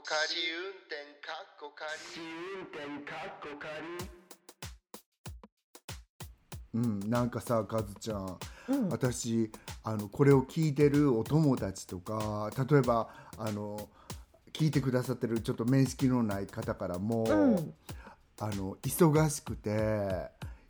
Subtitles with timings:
[0.00, 0.16] こ仮
[0.56, 1.90] 運転かっこ仮
[2.56, 3.68] 運転かっこ仮。
[6.72, 8.88] うん、なんかさカズちゃん、うん。
[8.88, 9.50] 私
[9.84, 13.90] あのこれを聞いてるお友達とか例えばあの
[14.54, 17.74] 聞いてくださってるちょっと面識のない方からも、うん。
[18.38, 19.68] あの忙しくて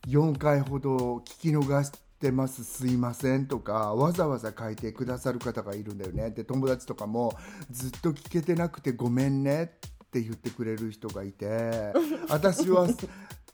[0.08, 1.98] 4回ほど聞き逃して
[2.30, 6.30] ますすいませんとかわざわざ書いてくださる方がいるんだよね。
[6.30, 7.32] で友達とかも
[7.70, 9.66] ずっと聞けてなくてごめんねっ
[10.10, 11.92] て言ってくれる人がいて
[12.28, 12.88] 私は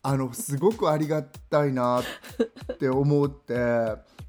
[0.03, 3.55] あのすごくありがたいなって思って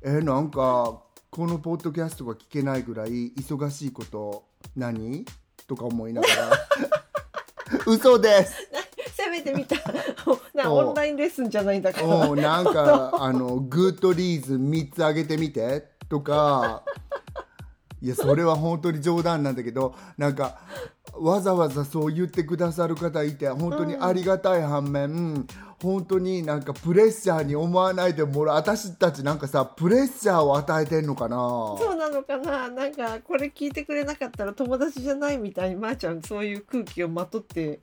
[0.02, 5.26] えなんかこのポッドキャストが聞けないぐらい忙しいこと何？
[5.68, 6.68] とか思いながら。
[7.86, 8.56] 嘘です。
[8.72, 8.87] 攻
[9.38, 9.76] めてみた。
[10.54, 12.08] なオンラインレッスンじゃないんだから。
[12.08, 16.84] おうなんか あの good reasons 3つあげてみてとか。
[18.00, 20.60] いやそれは本当に冗談なんだけどなんか
[21.14, 25.48] わざわざそう言ってくださる方いて本当にありがたい反面、
[25.82, 31.38] 本当になんかプレッシャーに思わないでもらう私たちなんかさプレッシャーを与えてんのかな。
[31.38, 32.70] そうなのかな。
[32.70, 37.80] なんかこれ聞いてくれなかったら友達じゃないみたいにまー、ちゃんそういう空気をまとって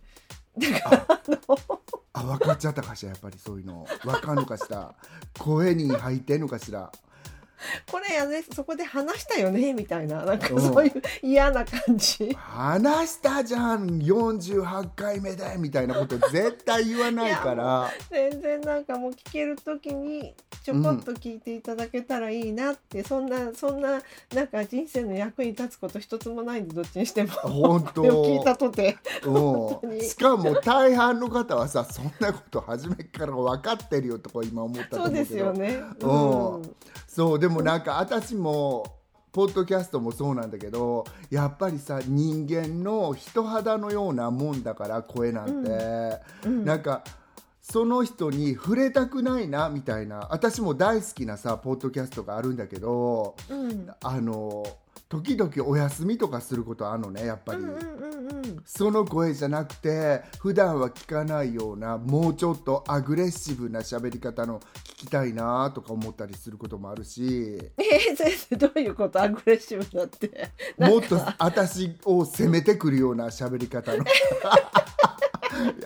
[2.13, 4.95] あ分かっちゃったかしらやっぱりそういうの分かんのかしら。
[5.39, 6.93] 声に入ってんのかしら。
[7.91, 10.25] これやねそこで話したよねみたいな。
[10.25, 10.61] なんかうん。
[10.61, 12.33] そういう嫌な感じ。
[12.35, 17.91] 話したじゃん48回目でみたいなこと絶対言わないから。
[18.11, 24.01] 全然なんかもう聞ける時にちょこっと聞いていただけたらいいなって、そんなそんな
[24.35, 27.31] なんか人生の役に立つこと一つもないんでどっちにしても。
[27.31, 28.03] 本当。
[28.03, 28.97] 聞いたとて。
[30.03, 35.81] しかも大半の方はさそんなこと初めから分かってるよとか今思ったとそうで思うけどすよね。
[36.01, 36.75] うん。
[37.07, 38.85] そうでもなんか私も
[39.33, 46.65] ポッドキャストもそうなんだけどやっぱりさ人間の人肌のようなもんだから声なんて、うん。
[46.65, 47.03] なんか
[47.61, 50.29] その人に触れたくないなみたいな。
[50.31, 53.91] 私も大好きなさポッドキャストがあるんだけどうん。
[54.03, 54.65] あの
[55.09, 57.63] 時々お休みとかすることあるのねやっぱり。
[58.65, 69.21] その声じゃなくて普段は聞かないようなもうちょっとアグレッシブな喋り方の聞きたいなとか思ったりすることもあるしえー、先生どういうこと？
[69.23, 70.51] アグレッシブだって。
[70.79, 74.05] もっと私を責めてくるような喋り方の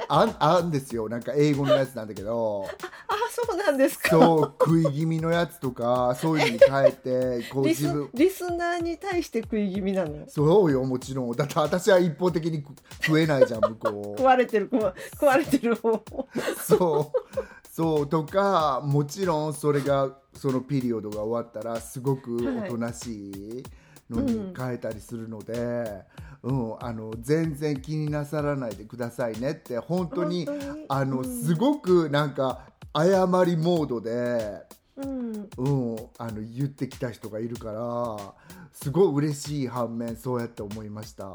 [0.09, 1.09] あんあんですよ。
[1.09, 2.65] なんか英語のやつなんだけど。
[2.67, 4.11] あそうなんですか。
[4.11, 8.11] そう食い気味のやつとかそういうのに変えてこうリス自分。
[8.15, 10.29] リスナーに対して食い気味なの？
[10.29, 11.33] そうよもちろん。
[11.33, 12.65] だって私は一方的に
[13.03, 14.19] 食えないじゃん向こう。
[14.19, 16.03] 食われてる食わ食われてる方。
[16.61, 17.19] そう。
[17.71, 22.37] そうとかもちろんそれがそのピリオドが終わったらすごく
[22.67, 23.62] おとなしい
[24.11, 26.03] のに変えたりするので、
[26.43, 30.47] うんあの全然気になさらないでくださいねって本当に
[30.88, 34.62] あの、うんすごくなんか謝りモードで、
[34.97, 35.49] うん。
[35.56, 38.34] うん、あの言ってきた人がいるから
[38.72, 41.32] すごい嬉しい反面そうやって思いました。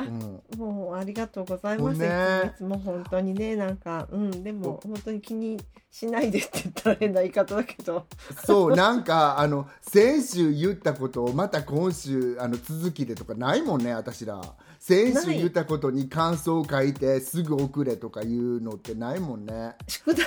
[0.00, 0.58] うん。
[0.58, 1.98] もうありがとうございます。
[1.98, 2.52] ね。
[2.54, 5.58] いつも本当にねなんかうんでも本当に気に
[5.90, 8.06] しないでって言ったら変な言い方だけど。
[8.44, 14.40] そうなんかあの先週言ったことをまた今週あの続きでとかないもんね私ら。
[14.78, 19.74] 先週言ったことに感想を書いてすぐ送れとかいうのってないもんね。
[19.86, 20.26] 宿題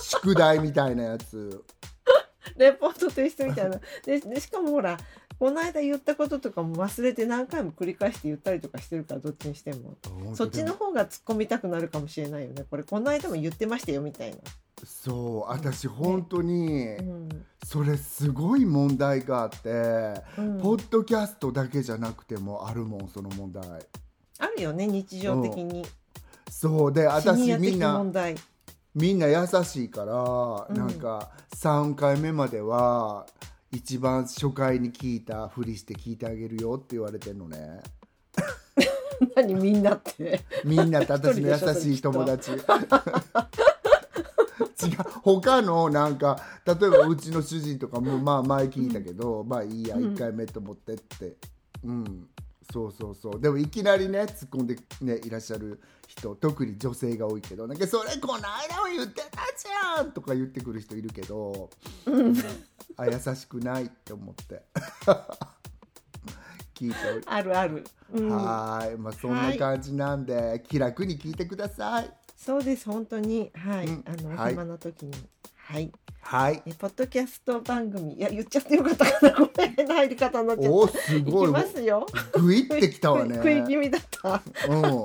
[0.00, 1.64] 宿題みたいなやつ。
[2.56, 3.80] レポート提出みたいな。
[4.04, 4.96] ででしかもほら
[5.38, 9.96] この間言ったこととかも忘れて何回も繰り返して言ったりとかしてるからどっちにしても。
[10.34, 12.64] そっちの方が突っ込みたくなるかもしれないよね。
[12.68, 14.38] これこの間も言ってましたよみたいな、
[14.84, 17.28] そう私本当にうん。
[17.64, 20.60] それすごい問題があって、うん。
[20.60, 23.64] ポッドキャストだけじゃなくてもあるもんその問題。
[24.38, 25.86] あるよね日常的に。
[26.50, 28.04] そうで私みんな
[28.94, 30.14] みんな優しいから、
[30.68, 30.76] うん。
[30.76, 33.26] なんか3回目までは
[33.70, 37.80] 一番初回に聞いたふりして聞いてあげるよって言われてんのね。
[39.36, 40.40] 何みんなって。
[40.64, 42.52] みんなと私の優しい友達。
[42.56, 42.60] 違う。
[45.22, 51.36] 他のなんか例えばうちの主人とかもまあ前聞いたけど、まあいいや1回目と思ってって。
[51.84, 52.28] うん
[52.72, 53.40] そうそうそう。
[53.40, 61.70] でもいきなりね突っ込んで、ね、いらっしゃる人特に女性が多いけどなんかそれこの間も言ってたじゃんとか言ってくる人いるけど、
[62.96, 64.62] あ優しくないって思って。
[66.74, 72.10] 聞いておりあるある、うん、はーい、まあそんな感じなんで、気楽に聞いてください。
[72.36, 73.50] そうです本当に。
[73.52, 74.04] はい、うん。
[74.06, 74.52] あの、はい。
[74.52, 75.12] 暇な時に
[75.68, 75.92] はい。
[76.22, 76.62] はい。
[76.64, 78.14] えポッドキャスト番組。
[78.14, 79.30] いや言っちゃってよかったかな。
[79.36, 81.22] ごめん変な入り方になっちゃっおーすたい。
[81.22, 82.06] ごいきますよ。
[82.32, 83.34] グイってきたわね。
[83.34, 84.42] 食い 気味だった。
[84.66, 85.04] うん。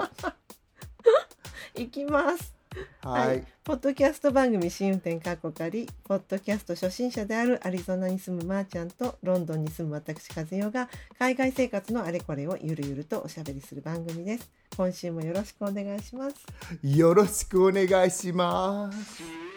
[1.84, 2.54] いきます。
[3.02, 10.90] はい、ポッドキャスト番組試運転カッコ仮ポッドキャスト初心者であるアリゾナに住むまーちゃんとロンドンに住む私和代が
[11.20, 14.50] 海外生活のあれこれをゆるゆるとおしゃべりする番組です。
[14.76, 16.36] 今週もよろしくお願いします。
[16.82, 19.53] よろしくお願いします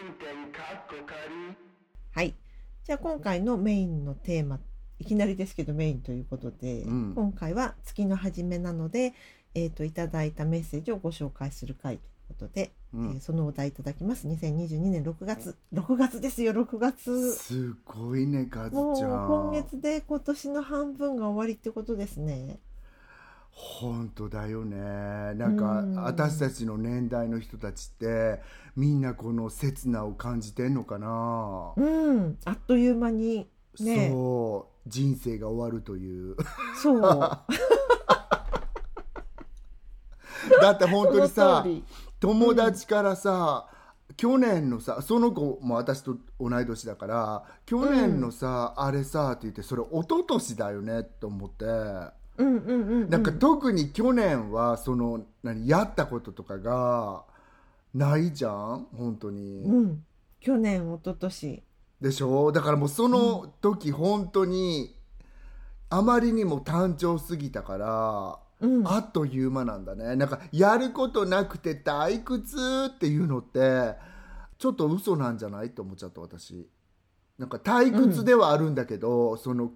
[2.11, 2.35] はい。
[2.83, 4.59] じゃあ今回のメインのテーマ
[4.99, 7.13] いきなりですけどメインということで、うん。
[7.15, 9.13] 今回は月の初めなので
[9.53, 13.09] えっ、といただいたメッセージをご紹介する回ということで、うん。
[13.11, 14.27] えーそのお題いただきます。
[14.27, 17.33] 2022年6月6月ですよ6月。
[17.33, 19.27] すごいねカズもうちゃん。
[19.27, 22.59] 今月で今年の半分が終わりってことですね
[23.59, 24.77] 本当だよね。
[24.77, 25.95] なんかうん。
[25.95, 28.39] 私たちの年代の人たちって
[28.75, 32.37] みんなこの刹那を感じてんのかな、うん。
[32.45, 33.47] あっという間に
[33.79, 34.09] ね。
[34.11, 34.89] そう。
[34.89, 36.35] 人生が終わるという。
[36.81, 37.01] そう。
[40.61, 41.65] だって本当にそさ
[42.19, 43.67] 友達からさ、
[44.15, 51.03] 去年のさその子も私と同い年だから去年のさ、あれさって言ってそれ一昨年だよね？
[51.03, 51.65] と思って
[52.37, 53.09] うんうんうんうん。
[53.09, 57.23] なんか特に去年はその何やったこととかが
[57.93, 58.87] ないじゃん？
[58.95, 60.03] 本当に、うん。
[60.39, 61.63] 去年一昨年。
[61.99, 62.51] でしょ？
[62.51, 64.95] だからもうその時本当に
[65.89, 68.87] あまりにも単調すぎたから、うん。
[68.87, 70.15] あっという間なんだね。
[70.15, 73.95] なんかやることなくて退屈っていうのって
[74.59, 75.67] ちょっと嘘なんじゃない？
[75.67, 76.69] って思っちゃった私。
[77.39, 79.71] なんか退屈ではあるんだけど、そのうん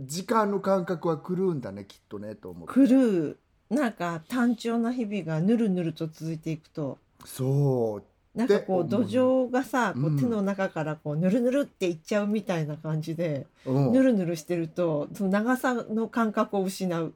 [0.00, 2.74] 時間の感覚は狂うんだねきっとねと思って。
[2.74, 3.36] 狂う。
[3.70, 6.98] なんか単調な日々がぬるぬると続いていくと。
[7.24, 8.38] そう。
[8.38, 10.18] なんかこう土壌がさこううん。
[10.18, 13.92] 手の中からこうぬるぬるっていっちゃうみたいな感じで、うん。
[13.92, 17.14] ぬるぬるしてるとその長さの感覚を失う。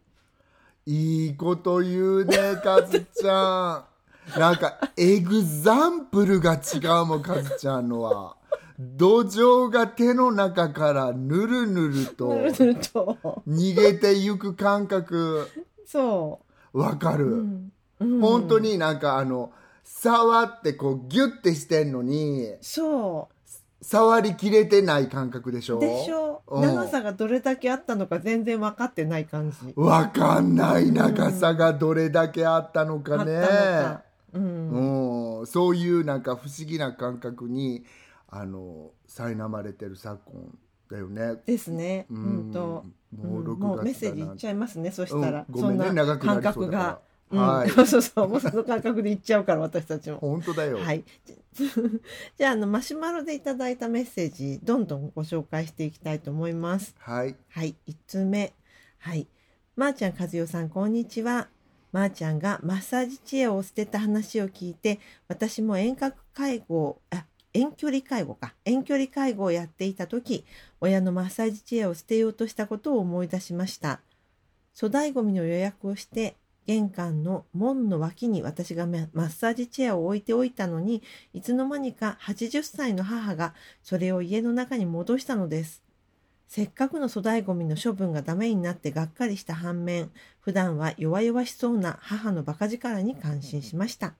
[0.86, 4.38] いいこと言うねカズちゃん。
[4.38, 8.36] なんかエグザンプルが違うもんカズちゃんのは
[8.82, 13.42] 土壌が手の中からぬるぬるとぬるぬると。
[13.46, 15.48] 逃げてゆく感覚。
[15.84, 16.40] そ
[16.72, 17.72] わかう、る、うん。
[18.00, 18.20] うん。
[18.20, 19.52] 本当になんかあの
[19.84, 23.28] 触ってこうギュッてしてんのにそ
[23.82, 25.78] 触りきれてない感覚でしょ？
[25.78, 26.42] うでしょ？
[26.46, 26.62] うん。
[26.62, 29.56] 長さがどれだけあったのか全然分かってない感じ。
[29.76, 33.42] わかんない長さがどれだけあったのかね、
[34.32, 35.40] うん。
[35.40, 37.84] うん、そういうなんか不思議な感覚に
[38.30, 40.58] あの苛まれてる昨今
[40.90, 41.40] だよね。
[41.46, 42.06] ですね。
[42.10, 42.84] ううんんと、
[43.16, 44.90] もう6月うんもうメッセージいっちゃいますね。
[44.90, 47.00] そしたら、うんごめんね長くな感りそうだから覚が。
[47.02, 50.18] うんはいそう そうそう、もうその感覚でいっちゃうから、私たちも。
[50.18, 50.78] 本当だよ。
[50.78, 51.04] はい。
[52.36, 56.94] じゃあ、あの、マシュマロでいただいたメッセージ、どんどんご紹介していきたいと思います。
[56.98, 57.36] はい。
[57.50, 58.52] はい、1つ目。
[58.98, 59.28] はい。
[59.76, 61.48] まー、ちゃん、和代さん、こんにちは。
[61.92, 64.98] まー、ちゃんがマッサージチェアを捨てた話を聞いて、
[65.28, 68.54] 私も遠隔介護、あ、遠距離介護か。
[68.64, 70.44] 遠距離介護をやっていた時、
[70.80, 74.00] 親のマッサージチェアを捨てようとしたことを思い出しました。
[74.74, 76.36] 粗大ごみの予約をして、
[76.66, 81.02] 玄関の門の脇に私がマッサージチェアを置いておいたのに、
[81.32, 85.82] いつの間にか80歳の母がそれを家の中に戻したのです。
[86.46, 90.10] せっかくの粗大ごみの処分がダメになってがっかりした反面、
[90.40, 94.14] 普段は弱々しそうな母のバカ力に感心しました。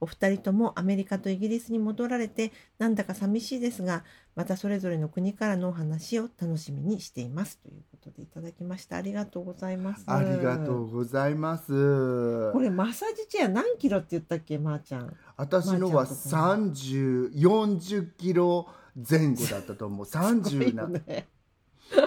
[0.00, 7.58] お二人ともアメリカとイギリスに戻られてなんだか寂しいですが、またそれぞれの国からのお話を楽しみにしています。
[7.58, 8.96] ということでいただきました。
[8.96, 10.04] ありがとうございます。
[10.06, 12.52] ありがとうございます。
[12.52, 15.16] これマッサージチェア何キロって言ったっけ、まー、ちゃん。
[15.36, 18.68] 私のはまーちゃんと30、40キロ
[19.08, 20.06] 前後だったと思う。
[20.08, 20.86] 30な。
[20.86, 21.28] ね。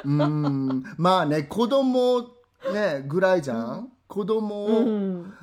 [0.03, 0.83] うん。
[0.97, 2.21] まあね、子供
[2.73, 3.91] ね、ぐらいじゃん。
[4.07, 5.33] 子供を、うん。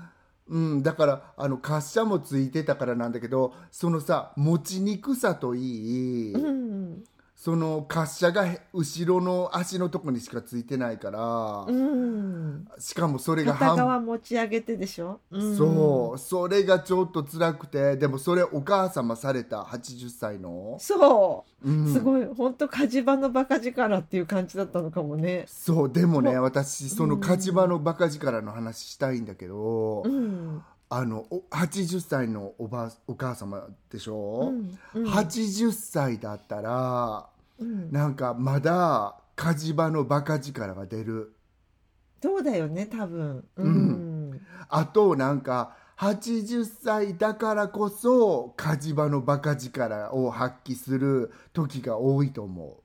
[0.49, 7.05] うん、だからあの滑車もついてたからなんだけどそのさ持ちにくさといい、うん。
[7.47, 12.67] その滑車がへ後ろの足のとこにしかついてないから、うん。
[12.81, 15.57] しかもそれが片側半持ち上げてでしょ、うん。
[15.57, 16.19] そう。
[16.19, 21.71] それがちょっと辛くてでもそれお母様された80歳の、そう。
[21.71, 21.93] う、ん。
[21.93, 22.25] すごい。
[22.37, 25.45] 本当火事場のバカ力っていう感じだったのかもね。
[25.47, 25.93] そう。
[25.93, 30.65] でもねも私その火事場のバカ力の話したいんだけど、うん。
[30.89, 34.77] あのお80歳のおばあお母様でしうょ、ん。
[34.95, 35.05] うん。
[35.07, 37.93] 80歳だったらうん。
[37.93, 41.35] なんかまだ火事場のバカ力が出る。
[42.23, 43.45] そうだよね多分。
[43.57, 44.41] ううん。
[44.69, 52.83] あとなんか80歳だからこそ火事場のバカ力を発揮する時が多いと思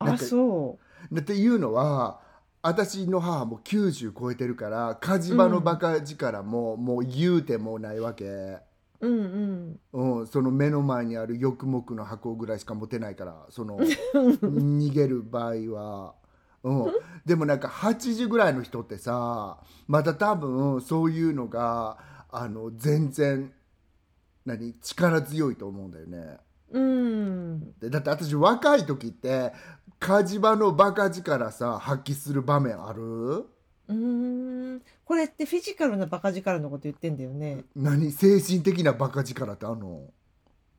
[0.00, 0.78] なんあかそ
[1.10, 1.14] う。
[1.14, 2.20] だっていうのは
[2.62, 8.58] 私の母も90超えてるから火事場のバカ力ももう言うてもないわけ、
[9.00, 10.18] ううんうん。
[10.18, 13.78] うん、その目の前にある翼木の箱ぐらいしか持てないからその
[14.42, 16.14] 逃げる場合は、
[16.64, 16.92] うん、
[17.24, 21.98] でもなんか80ぐらいの人ってさまた多分そういうのが
[22.30, 23.52] あの全然
[24.44, 26.38] 何力強いと思うんだよね。
[26.70, 27.72] うん。
[27.78, 29.52] でだって私若い時って
[29.98, 33.02] 火事場のバカ力さ発揮する場面ある？
[33.02, 37.64] うーんこれってフィジカルなバカ力のこと言ってんだよね。
[37.74, 38.12] 何？
[38.12, 40.02] 精神的なバカ力ってあんの？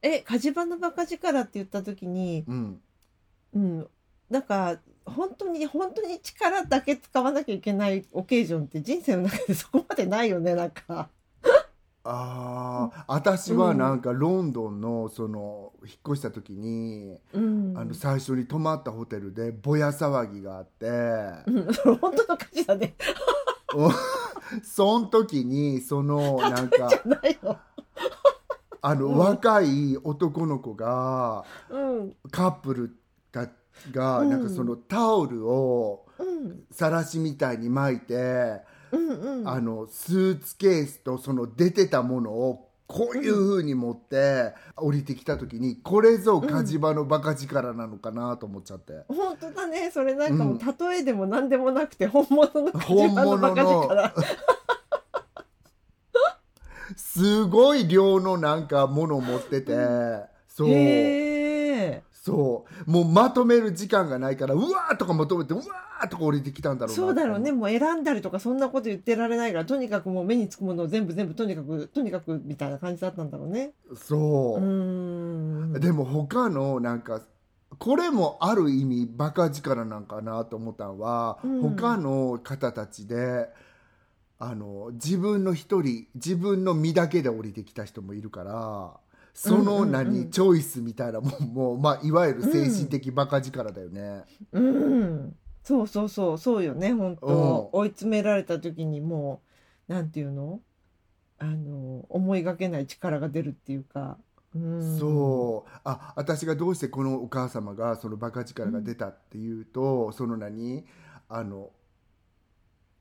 [0.04, 2.82] え火事場のバカ力って言った時にうん。
[3.56, 3.88] うん。
[4.30, 11.10] なんか本当に本当に力だけ使わなきゃいけないオケージョンって人生の中でそこまでないよねなんか。
[12.04, 17.74] ああ私はなんかロンドンのその引っ越した時に、うん。
[17.76, 21.74] あの最初に泊まったホテルでぼや騒ぎがあって、うん。
[21.98, 22.94] 本当の火事だね
[24.64, 26.90] その時にそのなんか
[28.82, 29.18] あの、うん。
[29.18, 32.16] 若い男の子がうん。
[32.32, 32.96] カップル
[33.32, 33.48] た
[33.92, 34.30] がうん。
[34.30, 36.64] なんかそのタオルをうん。
[36.72, 38.62] さらしみたいに巻いて、
[38.92, 39.50] うんうん。
[39.50, 49.92] あのスーツケースとその出てたものをこういう風に持って降りてきた時にこれぞ火事場のバカ力なのかなと思っちゃって、本当だね。
[49.92, 50.60] それなんかもうう
[50.92, 54.12] 例えでも何でもなくて本物の火事場のバカ力。
[56.98, 59.72] すごい量のなんかものを持ってて。
[60.48, 60.70] そう
[62.30, 62.92] そう。
[62.92, 66.96] もうまとめる時間がないからうわーとかまとめてうわーとか降りてきたんだろうな。
[66.96, 67.52] そうだろうね。
[67.52, 73.72] もう選んだりとかそんなこと言ってられないからとにかくもう目につくものを全部全部とにかくとにかくみたいな感じだったんだろうね。
[73.96, 74.62] そう。
[74.62, 75.80] う、ーん。
[75.80, 77.22] でも他のなんか
[77.78, 81.62] これもある意味バカ力なんかなと思ったのは、うん。
[81.62, 83.50] 他の方たちで
[84.38, 88.94] あの自分の一人自分の身だけで降りてきた人もいるから
[89.42, 89.92] そのうんうんうん。
[89.92, 94.26] 何、チョイスみたいなもんも、まあ、いわゆる精神的バカ力だよね。
[94.52, 95.36] うん。
[95.64, 96.38] そうそうそう。
[96.38, 97.80] そうよね本当うん。
[97.80, 99.42] 追い詰められた時にも
[99.88, 100.60] うなんていうの？
[101.38, 104.18] あの思いがけない力が出るっていうか。
[104.54, 105.00] うん。
[105.00, 105.72] そう。
[105.86, 110.86] あ私がどうしてこのお母様がそのバカ力が出たっていうと、その何？
[111.30, 111.70] あの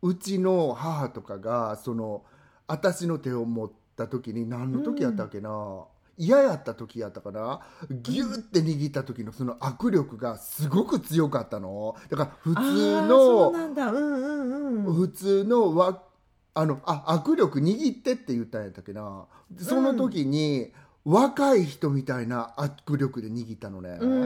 [0.03, 2.23] うちの母とかがその
[2.69, 5.51] 私の手を持った時に何の時やったっけな、
[6.19, 7.61] 嫌やった時やったかな？
[7.91, 11.97] ギュッて握った時のその握力がすごく強かったの。
[12.11, 13.91] だから普あ通ーそうんだ。
[13.93, 14.27] うんう
[14.81, 14.95] んうん。
[14.95, 16.03] 普通のわ
[16.55, 19.27] あのあ握力握ってって言ったんやったっけな？
[19.57, 20.73] その時に、
[21.05, 24.25] 若い人みたいな握力で握ったのね、うんう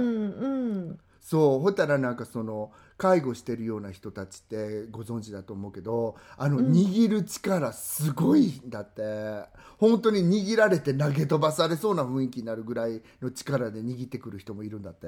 [0.93, 0.99] ん。
[1.21, 6.73] そうほったらなんかその介護してるような人たちってご存知だと思うけどあの、うん。
[6.73, 9.45] 握る力すごいんだって。
[9.79, 15.07] 本当に握られて投げ飛ばされそうな雰囲気になるぐらいの力で握ってくる人もいるんだって、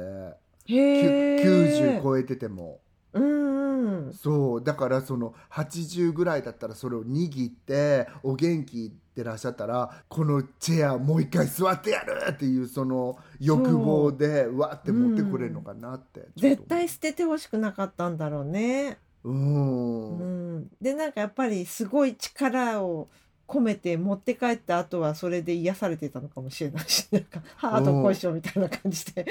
[0.67, 2.81] きゅへえ90超えてても。
[3.13, 3.54] うん
[3.85, 4.13] うん。
[4.13, 18.99] そうだからその80ぐらいだったらそれを握ってお元気でらっしゃったらこのチェアもう一回座ってやるっていうその欲望でわって持ってこれるのかなって、ちょっと絶対捨ててほしくなかったんだろうね。
[19.23, 20.71] うん、うん。
[20.81, 23.09] でなんかやっぱりすごい力を
[23.47, 29.27] 込めて持って帰った後はそれで癒されてたのかもしれないしなんか ハートこいしょみたいな感じで。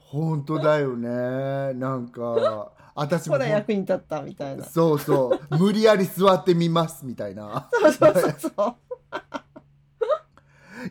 [0.00, 1.74] 本当だよね。
[1.74, 3.34] なんか私も。
[3.36, 4.64] ほら役に立ったみたいな。
[4.64, 5.58] そそうそう。
[5.58, 7.68] 無理やり座ってみますみたいな。
[7.72, 8.74] うそうそうそう。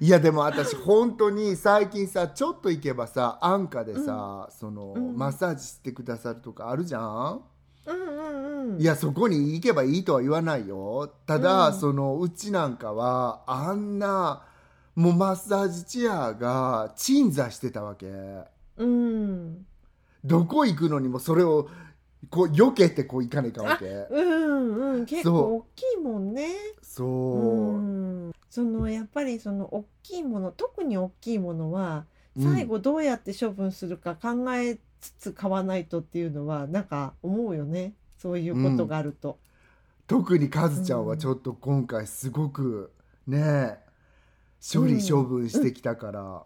[0.02, 5.18] いやでも私本当に最近さちょっと行けばさ安価でさ、その、うん。
[5.18, 7.42] マッサージしてくださるとかあるじゃん？
[7.88, 8.82] うんうんうん。
[8.82, 11.12] いやそこに行けばいいとは言わないよ。
[11.26, 11.74] ただ、うん。
[11.80, 14.44] そのうちなんかはあんな
[14.96, 18.08] もうマッサージチェアが鎮座してたわけ。
[18.78, 19.66] うん。
[20.26, 21.70] どこ行くのにもそれを
[22.29, 23.86] こう避けてこう行かないかんわけ。
[23.86, 25.05] うんうん。
[25.05, 26.50] 結構大きいもんね。
[26.82, 27.77] そう、う
[28.29, 28.34] ん。
[28.50, 32.05] そのやっぱりその大きいもの特に大きいものは
[32.41, 37.94] 最後どうやって処分するか考えつつ買わないとっていうのはなんか思うよね。
[38.17, 39.38] そういうことがあると。
[40.08, 42.91] 特にカズちゃんはちょっと今回すごく
[43.27, 43.77] ね
[44.62, 46.44] 処理処分してきたから、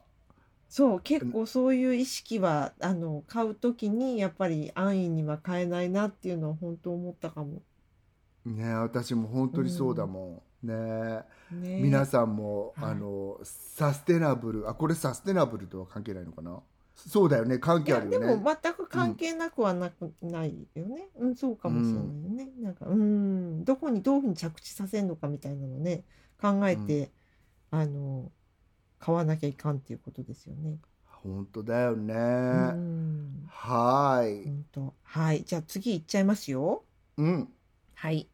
[0.70, 7.62] そう結構そういう意識はあの買う時にやっぱり安易には買えないなっていうのは本当思ったかも。
[8.46, 11.24] ね私も本当にそうだもん、ね。
[11.52, 11.82] ね。
[11.82, 12.92] 皆さんも、はい。
[12.92, 16.62] あのサステナブルあこれサステナブルとは関係ないのかな？
[16.96, 17.60] そうだよね。
[17.60, 18.36] 関係あるよね。
[18.36, 21.08] も全く関係なくはなく、ないよね。
[21.18, 22.50] うん、そうかもしれないよね。
[22.60, 26.04] なんか、うん、どこにどういうふうに着地させるのかみたいなのね、
[26.42, 27.10] 考えて、
[27.72, 28.30] あの、
[29.00, 30.77] 買わなきゃいかんっていうことですよね。
[31.06, 33.44] 本当だよね、うん。
[33.48, 34.94] はーい本当。
[35.03, 35.44] はい。
[35.44, 36.84] じゃあ次行っちゃいますよ。
[37.18, 37.50] うん
[37.96, 38.29] はい。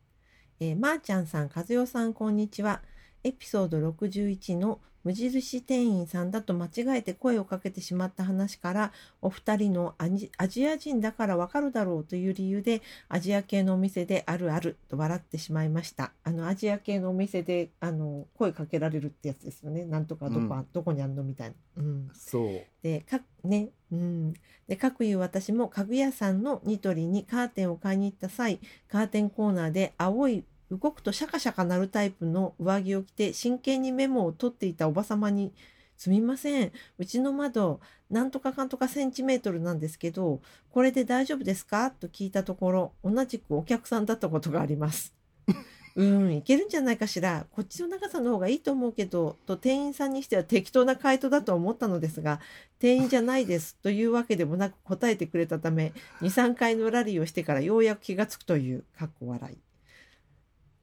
[0.60, 2.82] えー、まー、ちゃんさん、和代さん、こんにちは。
[3.24, 16.12] エピソード61の無印店員さんだと間違えて声をかけてしまった話から、お二人のアジアジア人だからわかるだろうという理由で、アジア系のお店であるあると笑ってしまいました。
[16.24, 19.86] あの、アジア系のお店で、あの、声かけられるってやつですよね。
[19.86, 21.56] なんとかどこ、うんどこにあるのみたいな。
[21.78, 22.10] うん。
[22.14, 24.34] そうでかねうん
[24.68, 35.54] でかくいう私も家具屋さんのニトリにカーテンを買いに行った際カーテンコーナーで青い動くとシャカシャカなるタイプの上着を着て真剣にメモを取っていたおばさまに
[35.98, 37.80] 「すみませんうちの窓
[38.10, 40.42] なんとかかんとかセンチメートルなんですけど
[40.72, 45.14] これで大丈夫ですか?」と聞いたところ同じくお客さんだったことがあります。
[45.96, 47.48] うん、いけるんじゃないかしら。
[47.52, 52.42] こっちの長さの方がいいと思うけど、と店員さんにしては適当な回答だと思ったのですが、
[52.80, 59.65] 店員じゃないですというわけでもなく答えてくれたため、2、3回のラリーをしてからようやく気がつくという、かっこ笑い。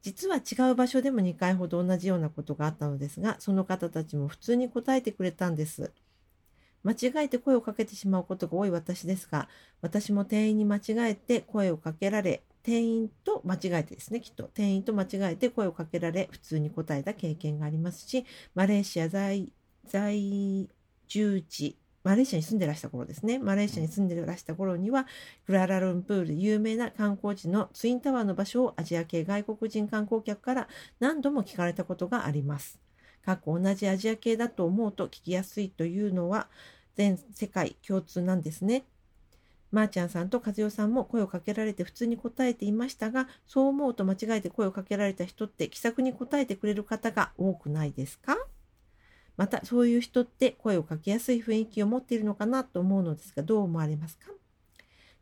[0.02, 5.92] 実は違う場所でも2回ほど同じようなことがあったのですが、その方たちも普通に答えてくれたんです。
[6.82, 9.48] 間違えて声をかけてしまうことが多い私ですが、
[9.80, 10.80] 私も店員に間違
[11.10, 14.44] えて声をかけられ、店員と間違えてですね、きっと。
[14.44, 19.52] 店員と間違えて声をかけられ、普通に答えた経験がありますし、マレーシア在
[19.84, 20.68] 在
[21.08, 23.38] 住地、マレーシアに住んでらした頃ですね。
[23.38, 25.06] マレーシアに住んでらした頃には、
[25.46, 30.68] クララルンプールで有名な観光地のツインタワーの場所をアジア系外国人観光客から
[31.00, 32.80] 何度も聞かれたことがあります。
[33.24, 36.48] 過去同じアジア系だと思うと聞きやすいというのは
[36.96, 38.84] 全世界共通なんですね。
[39.70, 48.36] まー、ちゃんさんと和代さんも声をかけられて普通に答えていましたが、そう思うと間違えて声をかけられた人って気さくに答えてくれる方が多くないですか？
[49.36, 54.30] またそういう人って声をかけやすい雰囲気を持っているのかなと思うのですがどう思われますか？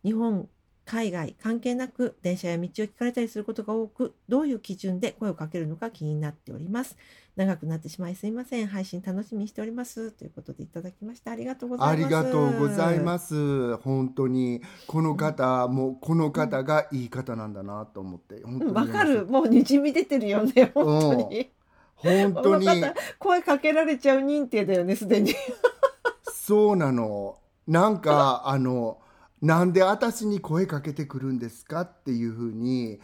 [0.04, 0.48] 日本
[0.86, 6.96] 海外関係なく電車や道を聞かれたりすることが多くどういう基準で声をかけるのか気になっております。
[7.36, 8.66] 長くなってしまいすいません。
[8.66, 10.10] 配信楽しみにしております。
[10.10, 12.14] ということでいただきましたありがとうござありいます。
[12.14, 13.76] がとうございます。
[13.76, 14.62] 本当に。
[14.88, 18.42] この方もこの方がいい方なんだなと思って。
[18.42, 18.70] 本当に。
[18.70, 18.76] うん。
[18.76, 19.26] わかる。
[19.26, 20.72] もうにじみ出てるよね。
[20.74, 21.50] 本当に
[22.02, 22.66] 本当に。
[23.18, 25.34] 声かけられちゃう認定だよねすでに。
[26.30, 27.38] そうなの。
[27.66, 28.98] なんか あの
[29.40, 33.00] なんで私に声かけてくるんですかっていうふうに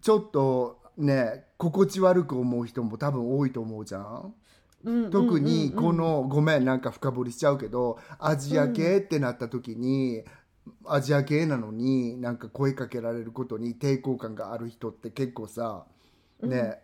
[0.00, 4.34] ちょっとね心地悪く思う人も多分多いと思うじゃん。
[5.10, 10.22] 特にこのごめんなんか深掘りしちゃうけどアジア系ってなった時に、
[10.86, 15.84] アジア系なのになんか声かけられることに抵抗感がある人って結構さ
[16.42, 16.78] ね、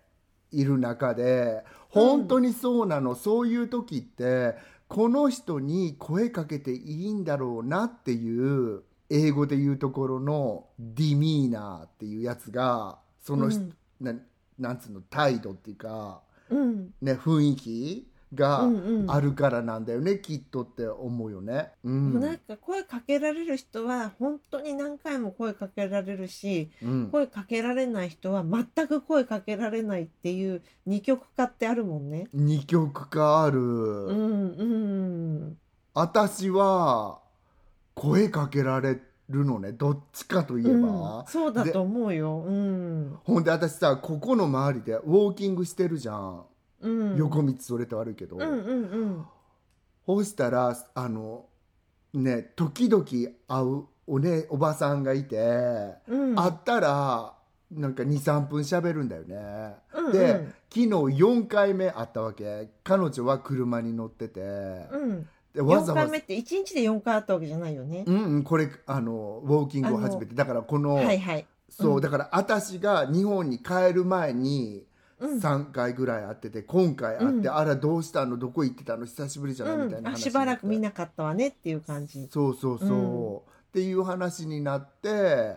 [0.58, 4.56] いる中で本当にそうなの、そういう時って
[4.88, 13.72] この人に声かけていいんだろうなっていう英語で言うところのディミーナーっていうやつがその人、うん。
[14.00, 14.14] な
[14.58, 16.94] なんつうの態度っていうか、うん。
[17.00, 19.10] ね、雰囲気がうんうん。
[19.10, 21.70] あるからなんだよね、きっとって思うよね。
[21.84, 22.20] うん。
[22.20, 27.08] なんか声かけられる人は本当に何回も声かけられるしうん。
[27.10, 32.28] 声かけられない人は全く声かけられないっていう二極化ってあるもんね。
[32.32, 34.64] 二極化ある、うんう
[35.50, 35.58] ん。
[35.94, 37.20] 私は
[37.94, 40.82] 声かけられるのねどっちかといえうん。
[40.82, 42.44] ば、そうだと思うよ。
[42.46, 43.18] うん。
[43.24, 46.44] ほんで私さここの周りでウォーキングしてるじゃん、
[46.84, 49.26] うん、横道それて悪いけど、うんうんうん。
[50.06, 51.46] そうしたらあの
[52.12, 53.28] ね時々会
[53.62, 55.36] うお,、ね、おばさんがいて、
[56.08, 56.34] うん。
[56.34, 57.34] 会ったら
[57.72, 60.12] なんか23分喋るんだよね、うんうん。
[60.12, 62.68] で昨日4回目会ったわけ。
[62.82, 65.28] 彼女は車に乗ってて、うん。
[65.54, 66.02] でわ4ざわざ。
[66.02, 68.04] 回目って1日で4回あったわけじゃないよね。
[68.06, 70.34] うんうん、これあのウォーキングを始めて。
[70.34, 71.46] だからこの、はいはい。
[71.70, 72.00] そう、うん。
[72.02, 74.93] だから私が日本に帰る前にうん
[75.26, 77.56] 3回ぐらい会ってて、今回会って、うん。
[77.56, 78.36] あらどうしたの？
[78.36, 79.06] どこ行ってたの？
[79.06, 82.28] 久しぶりじゃない、みたいうん、なしばらく見ななかったわねっていう感じ。
[82.30, 85.56] そうそうそう、うんっていう話になって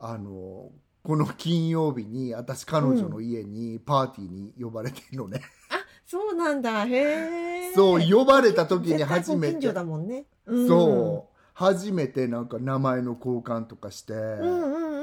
[0.00, 0.72] あの
[1.04, 5.40] この金曜日に私彼女の家にパーティーに呼ばれてるのね、
[5.70, 6.84] あそうなんだ。
[6.84, 7.72] へえ。
[7.72, 9.54] そう呼ばれた時に初めて。
[9.54, 10.24] ご近所だもんね。
[10.46, 10.66] うん。
[10.68, 11.34] そう。
[11.52, 14.88] 初めてなんか名前の交換とかして、うんうんうん。
[14.88, 14.93] うん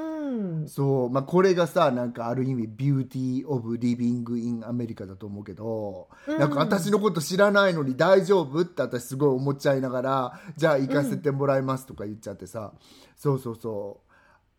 [0.67, 6.39] そう、まあ、これがさなんかある意味 beauty of living in America だと思うけど、うん。
[6.39, 12.74] なんか私のこと知らないのに大丈夫って私すごい思っちゃいながらじゃあ行かせてもらいますとか言っちゃってさ、
[13.15, 14.12] そうそうそう。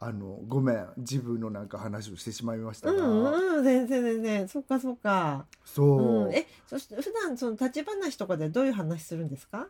[0.05, 0.89] あのごめん。
[0.97, 3.65] 自分のなんか話をしてしまいましたうが、んうん。
[3.65, 4.49] 全然全然。
[4.49, 5.47] そっかそっか。
[5.65, 9.69] そう、うん、えそして普段その立ち話とかでどういう話するんですか？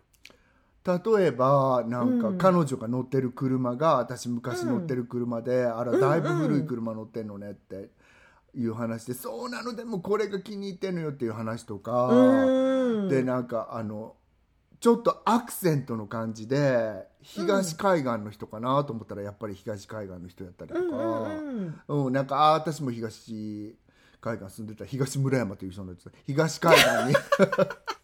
[0.84, 2.38] 例えばなんかうん。
[2.38, 7.90] 彼女が乗ってる車が私昔乗ってる車で、あらだいぶ古い車乗ってんのねって
[8.54, 13.08] いう話で、そうなのでもこれが気に入ってんのよっていう話とか、うん。
[13.08, 14.16] でなんかあの
[14.80, 20.80] ちょっとアクセントの感じで東海岸の人かなと思ったらやっぱり東海岸の人やったりとか、
[21.86, 23.76] うんなんかあー私も東
[24.20, 27.14] 海岸住んでた東村山という人のやつ東海岸に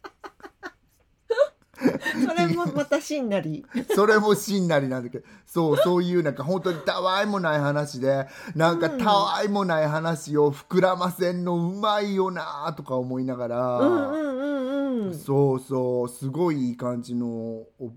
[2.26, 3.64] それもまたしんなり。
[3.94, 15.14] それもしんなりなんだけどそうそういうなんか本当にたわいもない話でなんかたわいもない話を膨らませんのうまいよなとか思いながら、うんうんうんうん。
[15.14, 17.92] そうそうすごいいい感じのお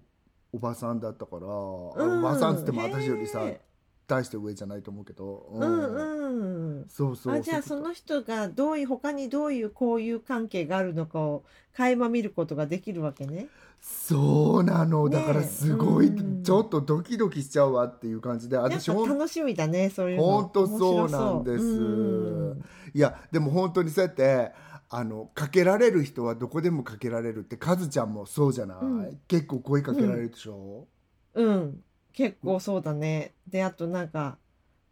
[0.54, 2.20] おばさんだったから、うん。
[2.20, 3.62] おばさんっつっても私よりさへ
[4.08, 7.36] 大して上じゃないと思うけど、ーうんうんそうそう。
[7.36, 13.48] あじゃあその人がどういう他にどういう交友関係があるのかを垣間見ることができるわけね。
[13.82, 15.10] そうなの。
[15.10, 16.44] だからすごい、うん。
[16.44, 20.24] ちょっとドキドキしちゃうわっていう感じで私楽しみだねそういうの。
[20.24, 21.64] ほんとそうなんです。
[21.64, 22.54] う。
[22.56, 22.64] ん。
[22.94, 24.52] いやでも本当にそうやって
[24.90, 29.20] あのかけられる人はどこでもかけられるってカズちゃんもそうじゃない、うん。
[29.28, 30.88] 結構声かけられるでしょ、
[31.34, 33.34] うん、結構そうだね。
[33.48, 34.38] であとなんか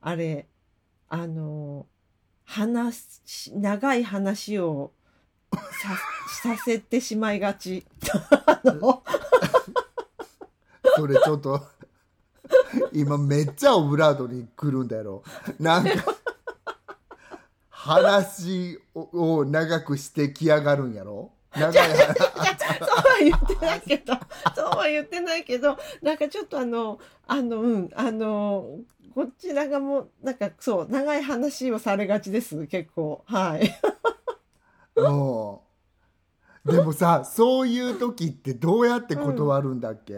[0.01, 0.47] あれ
[1.09, 1.85] あの
[2.45, 3.21] 話
[3.55, 4.93] 長い話を
[5.53, 7.85] ささせてしまいがち。
[8.45, 9.03] あ の
[10.95, 11.61] それちょっと
[12.93, 15.23] 今めっちゃオブラートに来るんだやろ
[15.59, 15.91] なんか
[17.69, 22.29] 話をを長くしてきやがるんやろ長い話
[22.79, 24.13] そうは言ってないけど、
[24.55, 28.77] そうは言ってないけど、なんかちょっとあの、あの、うん、あの、
[29.15, 33.23] こちらがもう、なんかそう、長い話をされがちです、結構。
[33.25, 33.79] はい。
[34.99, 35.59] うん
[36.65, 40.13] でもさそういう時ってどうやって断るんだっけ、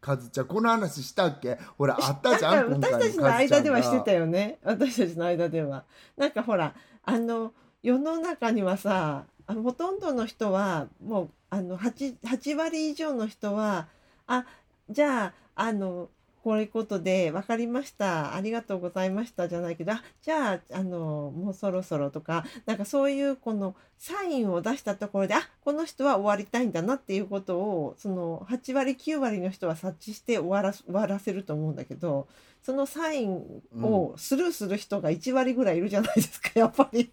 [0.00, 1.58] カズちゃんこの話したっけ？
[1.76, 4.58] ほら あったじゃん私たちの間ではしてたよよね。
[4.64, 5.84] 私たちの間では。
[6.16, 13.88] なんかほら、あの、世の中にはさ、ほとんどの人は、もう、あの、8、8割以上の人は、
[14.26, 14.44] あ、
[14.88, 16.08] じゃあ、あの、
[16.42, 18.34] こういうことで分かりました。
[18.34, 32.26] ありがとうございましたじゃないけど、あじゃあ、あの、もうそろそろとか、なんかそういうこのサインを出したところで、あ、この人は終わりたいんだなっていうことを、その8割、9割の人は察知して終わら終わらせると思うんだけど、
[32.62, 37.12] そのサインをスルーする人が1割ぐらいいるじゃないですか、やっぱり。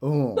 [0.00, 0.36] うん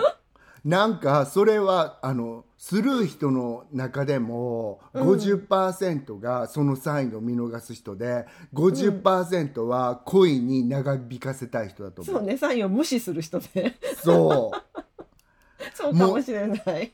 [0.64, 13.74] なんかそれはあのスルー人の中でもうん50%がそのサインを見逃す人で50%は恋に長引かせたい人だと思う、そうね、サインを無視する人で。
[14.04, 14.78] そう
[15.74, 16.92] そうかもしれない。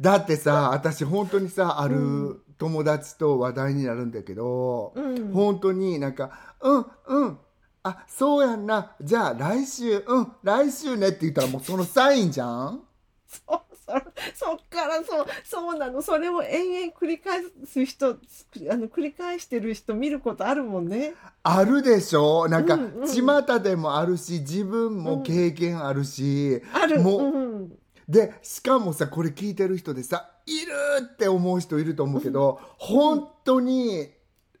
[0.00, 5.30] だってさ私本当にさあうる友達と話題になるんだけど、うん。
[5.32, 7.38] 本当になんか「うんうん
[7.84, 12.80] あそうやんなじゃあ来週うん来週ね」って言ったらもうそのサインじゃん？
[13.28, 13.75] そう
[14.34, 16.02] そっからそうそうなの。
[16.02, 21.14] それを延々繰り返す人あの繰り返してる人見ることあるもんね。
[21.42, 22.48] あるでしょ？
[22.48, 23.06] なんかうんうん。
[23.06, 27.00] 巷でもあるし自分も経験あるし、ある。
[27.00, 30.72] もううんでしかもさこれ聞いてる人でさいる
[31.14, 34.08] って思う人いると思うけど、本当に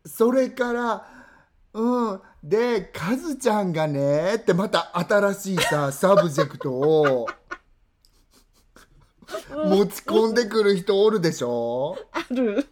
[0.04, 1.06] それから
[1.72, 2.20] うん。
[2.44, 7.26] でカズちゃんがねってまた新しいさ subject を
[9.50, 11.96] 持ち込んでくる人おるでしょ？
[12.12, 12.66] ある。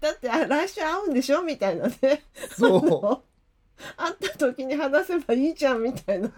[0.00, 1.42] だってあ来週会うんでしょ？
[1.42, 2.24] みたいなね。
[2.56, 3.22] そ
[3.96, 6.30] 会った時に話せばいいじゃんみたいな。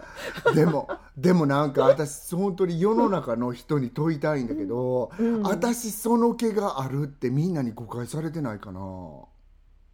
[0.51, 5.43] うでもでもなんか私本当に世の中の人に問いたいんだけど、うん。
[5.43, 8.79] 私その気があるってみんなに誤解されてないかな？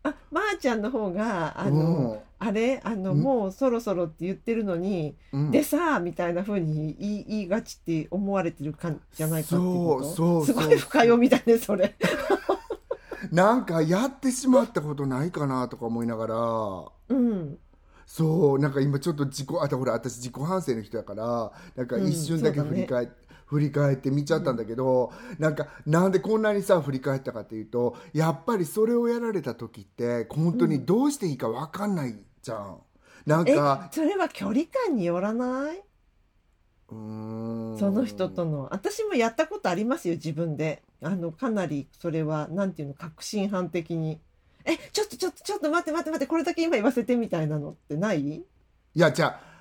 [0.04, 2.20] あまー、ちゃんの方があうの、ん。
[2.39, 2.82] あれ？
[2.84, 3.22] あのうん。
[3.22, 5.52] もうそろそろって言ってるのに、うん。
[5.52, 11.96] でさみたいな風に言い言いがちって思われてるかんじゃないかってそうそうすごい深読みだねそれ。
[13.32, 17.16] なんかやってしまったことないかなとか思いながら。
[17.16, 17.58] うん。
[18.06, 23.13] そうなんか今ちょっと自己あとほら私自己反省の人やからなんか一瞬だけ振り返って、
[23.54, 32.78] 振り返って見ちゃったんだけど、なんかなんでこんなにさ振り返ったかっていうとやっぱりそれをやられた時って本当にどうしていいか分かんないじゃん。
[33.28, 35.84] えなんかそれは距離感によらない？
[36.89, 38.70] その人との。
[38.72, 40.82] 私もやったことありますよ自分で。
[41.04, 44.20] あのかなりそれはなんていうの確信犯的に。
[44.66, 48.22] えちょっとちょっとちょっと待って待って待ってこれだけ今言わせてみたいなのってない？
[48.22, 48.44] い
[48.96, 49.53] やじゃあ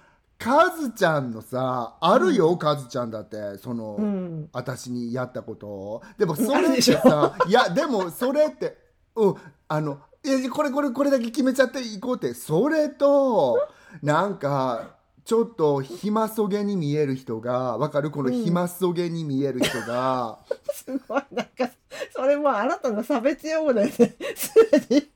[0.43, 4.49] カズちゃんのさあるよ、カズちゃんだってその、うん。
[4.53, 6.03] 私にやったことを。
[6.19, 8.77] でも それってさいやでもそれって
[9.15, 9.35] うん
[9.69, 13.59] あのいやこれこれこれだけ決めちゃっていこうってそれと
[14.03, 18.11] なんかちょっと暇そげに見える人がわかる？
[18.11, 20.39] この暇そげに見える人が、
[20.75, 21.71] すごいなんか
[22.15, 23.93] それもう新たな差別用語だよね。
[24.35, 24.53] す
[24.89, 25.11] でに。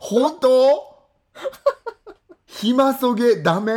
[0.00, 0.96] 本当？
[2.60, 3.72] 暇そげダメ？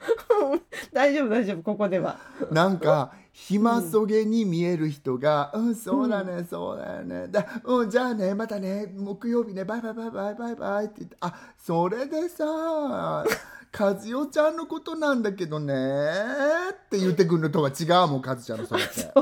[0.92, 2.18] 大丈夫大丈夫ここでは。
[2.50, 7.28] なんか暇そげに見える人が「うん、そうだね、そうだよね。
[7.28, 12.44] だうんじゃあねまたね木曜日ねバイバイバイバイバイバイ」って言って「あそれでさ
[13.78, 15.72] 和代ちゃんのことなんだけどね」
[16.74, 19.12] って言ってくるのとは違うもん和ちゃんのそれって。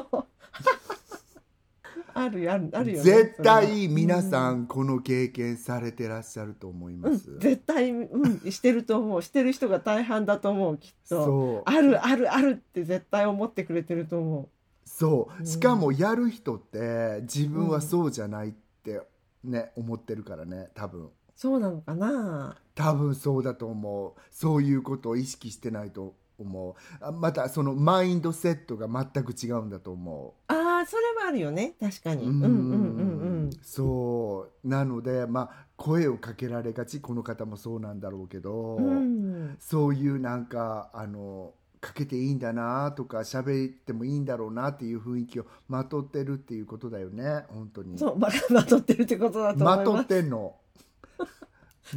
[2.19, 7.31] あるあるあるよね絶対皆さんこの経験されてらっしゃると思います。
[7.31, 9.23] うん、絶対、うん、してると思う。
[9.23, 11.25] してる人が大半だと思うきっと。
[11.25, 11.71] そう。
[11.71, 14.49] あるあるあるって絶対思ってくれてると思
[14.85, 15.47] そう。
[15.47, 18.53] しかもやる人って自分はそうじゃないっ
[18.83, 19.01] て
[19.45, 21.05] ね思ってるからね多分。
[21.05, 22.57] うそうなのかな？
[22.75, 24.21] 多分そうだと思う。
[24.31, 26.75] そういうことを意識してないと思う。
[27.05, 30.53] あまたそのマインドセットが全く違うんだと思う。
[30.53, 31.75] ああそれはあるよね。
[31.81, 32.25] 確かに。
[32.25, 32.31] うん。
[32.31, 34.69] うんうんうんそう。
[34.69, 37.01] なのでまあ声をかけられがち。
[37.01, 39.57] この方もそうなんだろうけど、うん。
[39.61, 47.45] そういうなんかあのかけていいんだなとか喋ってもいいんだろうなっていう雰囲気をまとってるっていうことだよね。
[47.49, 47.99] 本当に。
[47.99, 49.85] そうま まとってるってことだと思まいます。
[49.85, 50.55] とってんの。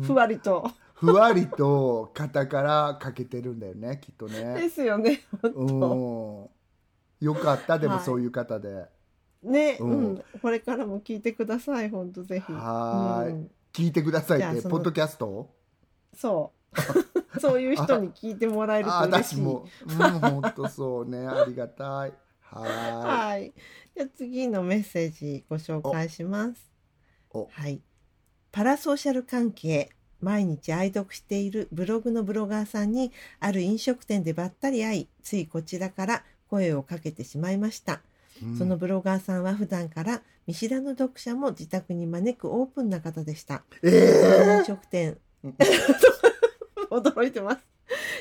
[0.03, 0.69] ふわりと。
[1.01, 6.49] ふわりと肩からかけてるんだよねきっとでねすよねうん
[7.21, 8.87] よかったでもはいそういう方で、
[9.43, 10.13] ね、ううん。
[10.15, 12.51] ん、これからも聞いてください本当ぜひ。
[12.51, 13.31] はーい。
[13.31, 13.51] うん。
[13.73, 15.49] 聞いてくださいってポッドキャスト？
[16.15, 16.71] そう。
[17.39, 19.35] そういう人に聞いてもらえるとあ嬉しい。
[19.35, 19.67] 私も。
[19.85, 21.27] うん本当そうね。
[21.27, 22.13] ありがたい。
[22.41, 23.53] ははい。
[23.95, 26.71] じゃあ次のメッセージご紹介します。
[27.31, 27.47] お。
[27.51, 27.81] はい。
[28.51, 29.89] パラソーシャル関係。
[30.19, 38.01] 毎日愛読しているブログのブロガーさんにある飲食店でばったり会い、ついこちらから声をかけてしまいました。
[38.57, 43.63] そのブロガーさんは普段から見知らぬ読者も自宅に招くオープンな方でした。
[43.81, 45.17] え飲食店。
[46.91, 47.59] 驚いてます。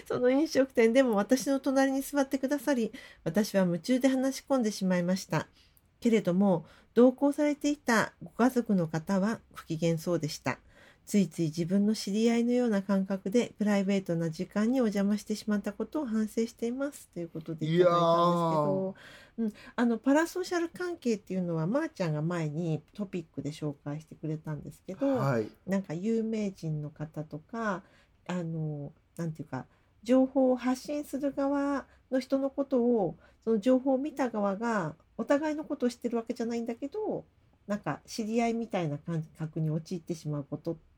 [0.07, 2.93] その飲食店でも私の隣に座ってくださり
[3.25, 5.49] 私は夢中で話し込んでしまいました。
[6.01, 6.65] けれども
[6.95, 10.59] 同行されていたご家族の方は不機嫌そうでした
[11.07, 17.09] ついつい自分の知り合いのような感覚でプライベートな時間にお邪魔してしまったことを反省しています。
[17.13, 18.95] ということでいただいたんですけど、
[19.39, 25.49] うん、あのパラソーシャル関係っていうのはまー、ちゃんが前にトピックで紹介してくれたんですけど、はい。
[25.67, 27.83] なんか有名人の方とか
[28.29, 29.67] あのなんていうか
[30.03, 37.25] 情報を発信する側の人のことをその情報を見た側がお互いのことを知ってるわけじゃないんだけど
[37.67, 40.90] なんか知り合いみたいな感覚に陥ってしまうことって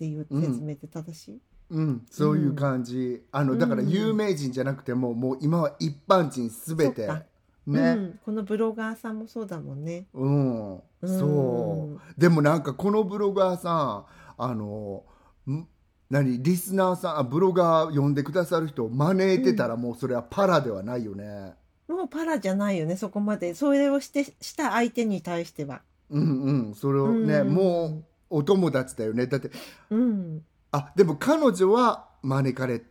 [0.00, 7.06] いう説明で正しい、うん、そういう感じ、あのだからうん有名人じゃなくても、もう今は一般人すべて。
[7.06, 7.24] そっか。
[7.66, 10.06] うね、ん、このブロガーさんもそうだもんね。
[10.12, 10.80] うん、うん。
[11.02, 12.20] そう。
[12.20, 14.04] でもなんかこのブロガーさん
[14.36, 15.04] あの
[15.48, 15.66] ん？
[16.10, 16.42] 何？
[16.42, 21.54] リスナーさんあブロガー呼んでくださる人を招いてたらもうそれはパラではないよね。
[21.88, 23.54] もうパラじゃないよねそこまで。
[23.54, 25.80] それをしてした相手に対しては。
[26.10, 26.74] うんうん。
[26.74, 27.54] それをね、うん。
[27.54, 28.04] もう
[28.34, 29.26] お友達だよね。
[29.26, 29.50] だって
[29.90, 32.82] うん、あでも彼女は招かれ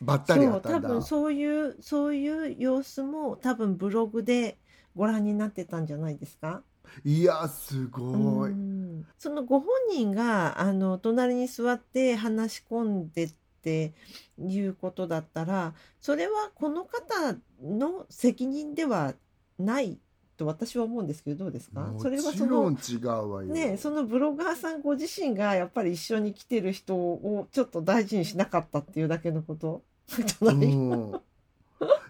[0.00, 0.88] ばったりそう多会ったんだ。
[0.88, 4.58] 分そういうそういう様子も多分ブログで
[4.94, 6.62] ご覧になってたんじゃないですか？
[7.04, 9.06] いやすごい、うん。
[9.18, 13.94] そのご本人があの隣に座って話し込んでって
[14.38, 19.14] いうことだったらそれはこの方の責任では
[19.58, 19.98] ない
[20.42, 21.80] と私は思うんですけどどうですか？
[21.80, 23.48] もそれはちそのろん違うわよ。
[23.48, 29.82] ねそのブロガーさんご自身がやっぱり一緒に来てる人をちょっと大事にしなかったっていうだけのこと？
[30.12, 31.20] じゃない、うん、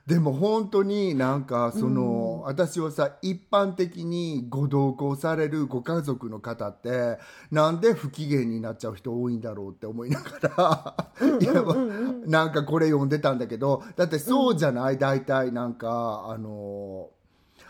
[0.06, 2.42] でも本当になんかその、うん。
[2.42, 7.18] 私はさ一般的にご同行されるご家族の方って
[7.50, 11.28] なんで不機嫌になっちゃう人多いんだろうって思いながら。
[11.40, 12.26] いやうんうんうん。
[12.30, 17.10] なんかこれ読んでたんだけどだってそうじゃない、大体なんかあの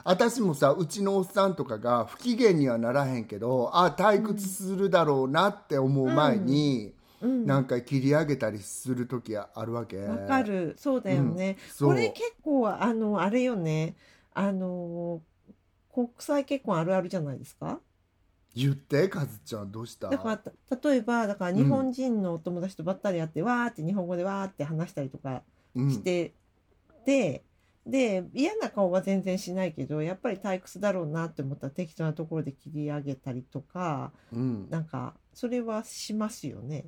[0.04, 7.46] 私もさうちのおっさんとかが不機嫌にはならへんけどあ退屈するだろうなって思う前に、うん。
[7.46, 9.98] なんか切り上げたりする時あるわけ。
[9.98, 10.74] わかる。
[10.76, 11.90] そうだよね、そう。
[11.90, 13.94] これ結構あのあれよね。
[14.34, 15.20] あの
[15.94, 17.78] 国際結婚あるあるじゃないですか？
[18.54, 19.70] 言ってカズちゃん。
[19.70, 20.08] どうした？
[20.08, 20.50] だからた
[20.88, 25.42] 例えばだから日本人のお友達とばったり会って、わーって日本語でわーって話したりとか
[25.76, 25.90] うん。
[25.92, 26.32] して
[27.04, 27.44] て、で
[27.90, 36.86] 嫌な顔は全然しないけどやっぱり退屈だろうなって思ったら適当なところで切り上げたりとかうん、なんかそれはしますよね。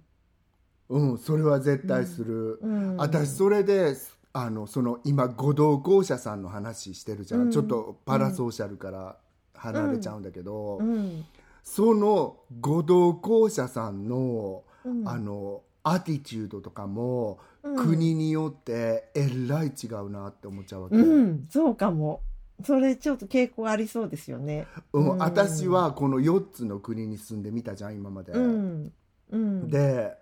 [0.89, 3.97] うん、それは絶対する、うん、私それで
[4.35, 7.51] あのその今合同校舎さんの話してるじゃん、うん。
[7.51, 9.17] ちょっとパラソーシャルから
[9.55, 11.25] 離れちゃうんだけど、うん。
[11.63, 15.09] その合同校舎さんの、うん。
[15.09, 22.21] あのアティチュードとかも、うん国によってえらい違うなって思っちゃうわけ、うん、そうかも。
[22.63, 24.67] それちょっと傾向ありそうですよね。
[24.93, 28.33] うんうん私はこの4つの国に住んでみたじゃん今まで。
[28.33, 28.93] うん。
[29.31, 29.69] うん。
[29.69, 30.15] で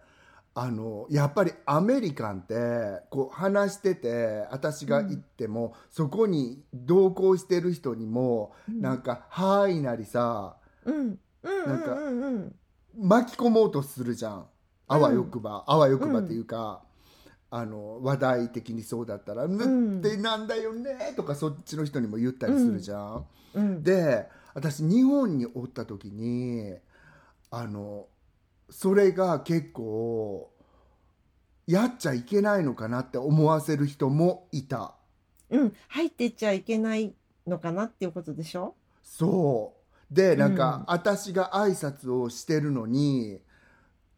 [0.55, 2.55] あのやっぱりアメリカンって
[3.11, 10.97] こう話してて私が行っても、そこに同行してる人にも、なんか「はーい」なりさうん。
[10.97, 11.19] うん。
[11.67, 12.55] なんかうんうんうん。
[12.99, 14.47] 巻き込もうとするじゃん
[14.95, 16.83] あわよくば、あわよくばっていうか、
[17.51, 23.27] あの話題的にそうだったら「ぬんってなんだよね」とかそっちの人にも言ったりするじゃん。
[23.55, 23.83] うん。
[23.83, 26.75] で私日本におった時に
[27.51, 28.07] あの
[28.71, 30.51] それが結構
[31.67, 34.95] やっちゃいけないのかなって思わせる人もいた
[35.51, 35.75] うん。
[35.89, 37.15] 入ってっちゃいけない
[37.47, 38.75] のかなっていうことでしょ？
[39.03, 39.75] そ
[40.11, 43.41] うでなんか、うん私が挨拶をしてるのに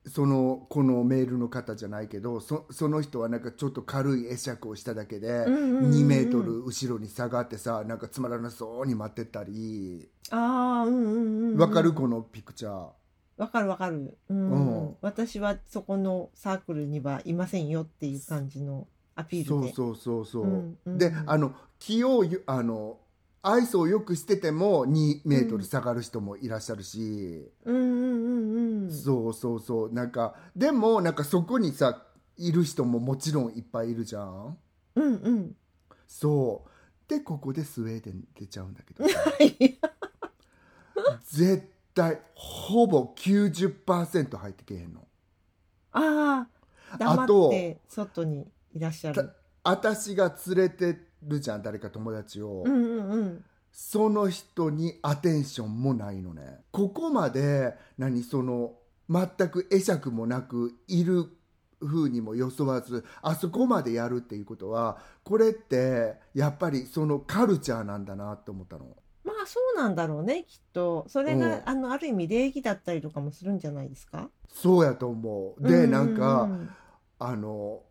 [0.07, 11.59] そのこのメールの方じゃないけどそその人はなんかちょっと軽い会釈をしただけで、うんうんうんうん2メートル後ろに下がってさなんかつまらなそうに待ってたりああ、うんうんうんうん。
[11.59, 12.89] わかるこのピクチャー。
[13.37, 14.17] わかるわかる。
[14.29, 14.51] うん。
[14.51, 19.73] うん私はそこのサークルにはいませんよっていう感じのアピールで。
[19.73, 22.99] そうそうそうそう、うんうんであの気をゆあの
[23.43, 28.44] 愛想をよくしてても2メートル下がる人もいらっしゃるし、うんうんうんうん。
[28.91, 32.03] そうそうそうなんかでもなんかそこにさ
[32.37, 34.57] いる人ももちろんいっぱいいるじゃん
[34.97, 35.57] うんうん。
[36.07, 36.71] そう
[37.09, 39.79] でここでスウェーデン出ちゃうんだけどはい。
[41.25, 45.07] 絶対ほぼ90%入ってけへんの
[45.93, 46.49] あ
[46.93, 49.31] あ、黙って外にいらっしゃる。
[49.63, 53.45] 私が連れてるじゃん誰か友達を、うんうんうん。
[53.77, 56.61] その人にアテンションもないのね。
[56.71, 58.75] ここまで何その
[59.11, 61.27] 全く会釈もなくいる
[61.85, 68.87] 風にも装わずあそこまでやるっていうことはこれってやっぱりそのカルチャーなんだなって思ったの。
[69.25, 71.05] まあそうなんだろうねきっと。
[71.09, 71.63] それが、うん。
[71.65, 74.31] あのある意味礼儀だったりとかもするんじゃないですか？
[74.53, 75.69] そうやと思う。
[75.69, 76.71] で、うなんかうん。
[77.19, 77.83] あの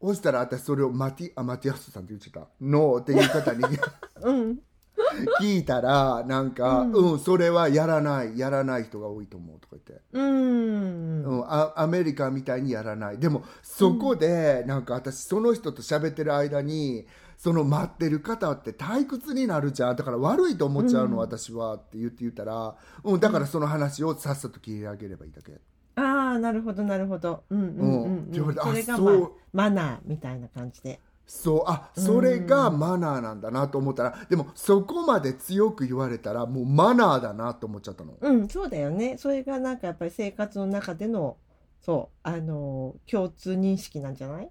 [0.00, 3.64] そしたら私それをマティあマティアスさんって言っちゃった「ノー」っていう方に。
[4.22, 4.58] うん
[5.40, 6.92] 聞いたらなんか、うん。
[7.12, 10.04] うん、それはやらないやらない人が多いと思うとか言って。
[10.12, 11.24] うん。
[11.24, 13.18] うん、あアメリカみたいにやらない。
[13.18, 17.06] でもそこで、なんか私その人と喋ってる間に
[17.36, 19.96] その待ってる方って退屈になるじゃん。
[19.96, 21.18] だから悪いと思っちゃうの、うん。
[21.18, 25.52] 私はって言って言ったら、うん、だからその話をさっさと切り上げればいいだけ、
[25.96, 27.44] ああなるほどなるほど。
[27.50, 28.54] うんうんうん、うん。
[28.54, 38.14] それが、あまあマナーみたいな感じでそうあそれがマナーなんだなと思ったら、でもそこまで強く言われたらもうマナーだなと思っちゃったの。
[38.20, 39.18] うんそうだよね。
[39.18, 41.36] それがなんかやっぱり生活の中での
[41.80, 44.50] そうあの共通認識なんじゃない？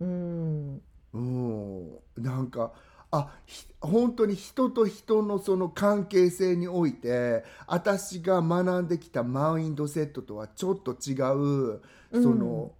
[0.00, 0.82] うん。
[1.12, 2.72] うん、なんか
[3.12, 11.80] あひ本当に人と人のその関係性において私が学んできたマインドセットとはちょっと違う
[12.12, 12.22] うん。
[12.22, 12.72] その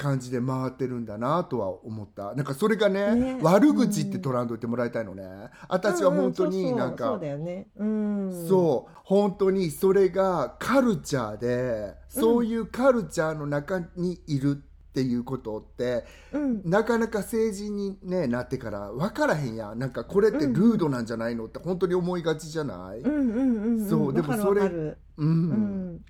[0.00, 2.34] 感じで回ってるんだなとは思った。
[2.34, 3.38] なんかそれがねね。
[3.42, 5.24] 悪口って取らんといてもらいたいのね。
[5.68, 7.68] 私は本当うんうんになんかそうそうそうだよね。
[7.76, 8.46] うん。
[8.48, 8.92] そう。
[9.04, 16.62] 本当にそれがカルチャーでそういうカルチャーの中にいるっていうことって、うん。
[16.64, 19.78] なかなか成人に、ね、なってから分からへんやん。
[19.78, 23.88] なんかこれってルードなんじゃないのって本当に思いがちじゃない、うんうんうんん。
[23.88, 26.00] そうでもそれうん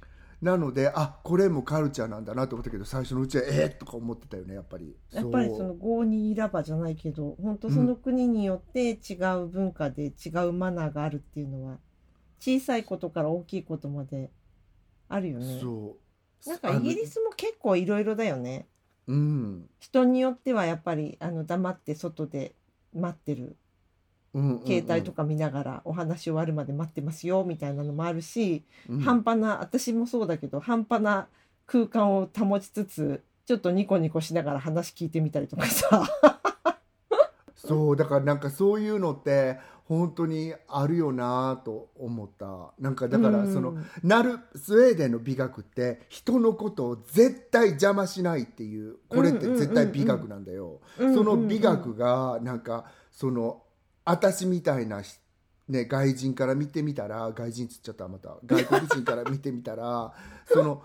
[0.40, 4.96] なのであこれもカルチャーなんだなと思ったけど最初のうちはえー、とか思ってたよねやっぱり。
[5.12, 11.78] やっぱりその郷にいらばじゃないけど本当その国によって違う文化で違うマナーがあるっていうのは
[12.38, 14.30] 小さいことから大きいことまで
[15.08, 15.58] あるよね。
[15.60, 15.96] そ
[16.46, 16.48] う。
[16.48, 18.66] なんかイギリスも結構いろいろだよね。
[19.06, 19.68] うん。
[19.78, 22.54] 人によってはやっぱりあの黙って外で
[22.94, 23.56] 待ってる
[24.32, 29.00] 携帯とか見ながらお話終わるまで待ってますよみたいなのもあるし、うん。
[29.00, 31.26] 半端な私もそうだけど半端な
[31.66, 36.08] 空間を保ちつつちょっとニコニコしながら話聞いてみたりとかさ。
[37.56, 42.72] そうだからなんかそういうのって本当にあるよなと思った。
[42.78, 51.14] なんかだからその、うんなるスウェーデンの美学って人のことを絶対邪魔しないっていうこれって絶対美学なんだよ、うん。
[51.14, 53.62] その美学がなんかその
[54.10, 55.20] 私みたいなし
[55.70, 60.12] ね、外人から見てみたら外人っつっちゃったまた外国人から見てみたら
[60.52, 60.82] その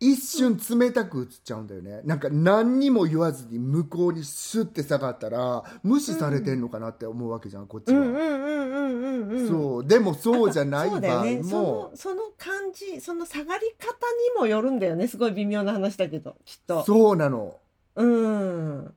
[0.00, 2.02] 一瞬冷たく映っちゃうんだよね。
[2.04, 9.84] なんか何にも言わずに向こうにシュッて下がったら無視されてんのかなって思うわけじゃんこっちは、うんうんうんうんうんうんそう。
[9.84, 11.42] でもそうじゃないそう場合だよね。
[11.42, 11.62] そも。
[11.90, 13.88] のその感じその下がり方
[14.36, 15.08] にもよるんだよね。
[15.08, 16.84] すごい微妙な話だけどきっと。
[16.84, 17.56] そうなの。
[17.96, 18.94] うん。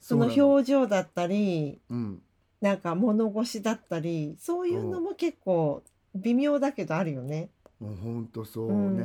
[0.00, 2.22] その表情だったりうん
[2.60, 5.82] なんか物腰だったりそういうのも結構
[6.14, 7.50] 微妙だけどあるよね。
[7.80, 9.04] もうほんとそううね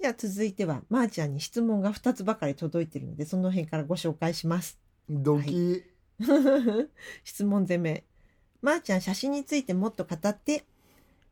[0.00, 4.78] じゃあ続いてはまー、ちゃんに質問が2つばかり届いてるのでその辺からご紹介します。
[5.08, 5.84] ドキ、
[7.22, 8.04] 質問攻め。
[8.60, 10.64] まー、ちゃん写真についてもっと語って。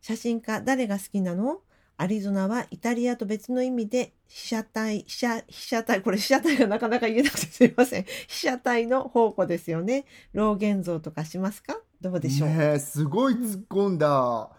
[0.00, 1.62] 写真家誰が好きなの？
[1.99, 8.05] アリゾナはイタリアと別の意味で被写体、被写、被写体、これ被写体がなかなか言えなくてすいません。
[8.05, 10.05] 被写体の宝庫ですよね。
[10.32, 11.78] 老現像とかしますか？
[12.01, 14.51] どうでしょう、ねえすごい突っ込んだ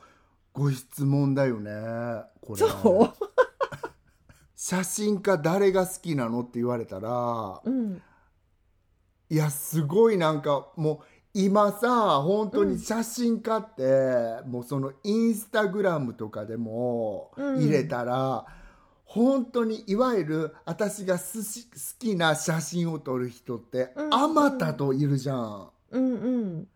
[0.53, 1.71] ご質問だよね
[2.41, 2.65] これそ
[3.05, 3.25] う？
[4.55, 8.01] 写真家誰が好きなのって言われたらうん。
[9.29, 10.99] いやすごいなんかもう
[11.39, 17.59] 今さ本当に写真家って、もうそのインスタグラムとかでもうん。
[17.59, 18.43] 入れたら、
[19.05, 21.69] 本当にいわゆる私がすし好
[21.99, 24.13] きな写真を撮る人ってうん。
[24.15, 25.69] あまたといるじゃん。
[25.91, 26.67] うんうん。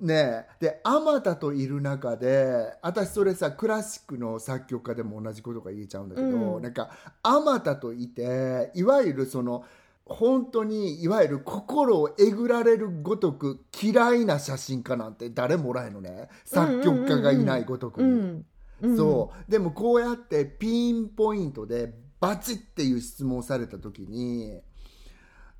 [0.00, 0.46] ねえ。
[0.58, 6.62] であまたといる中で私それさクラシックの作曲家でも同じことが言えちゃうんだけど、うん。
[6.62, 6.90] なんか
[7.22, 9.64] あまたといていわゆるその
[10.06, 18.08] 本当にいわゆる心をえぐられるごとく嫌いな写真家なんて誰もおらへんのね作曲家がいないごとくに。
[18.08, 18.46] うん。
[18.82, 24.60] うん、そうでもこうやってピンポイントでバチッっていう質問をされた時に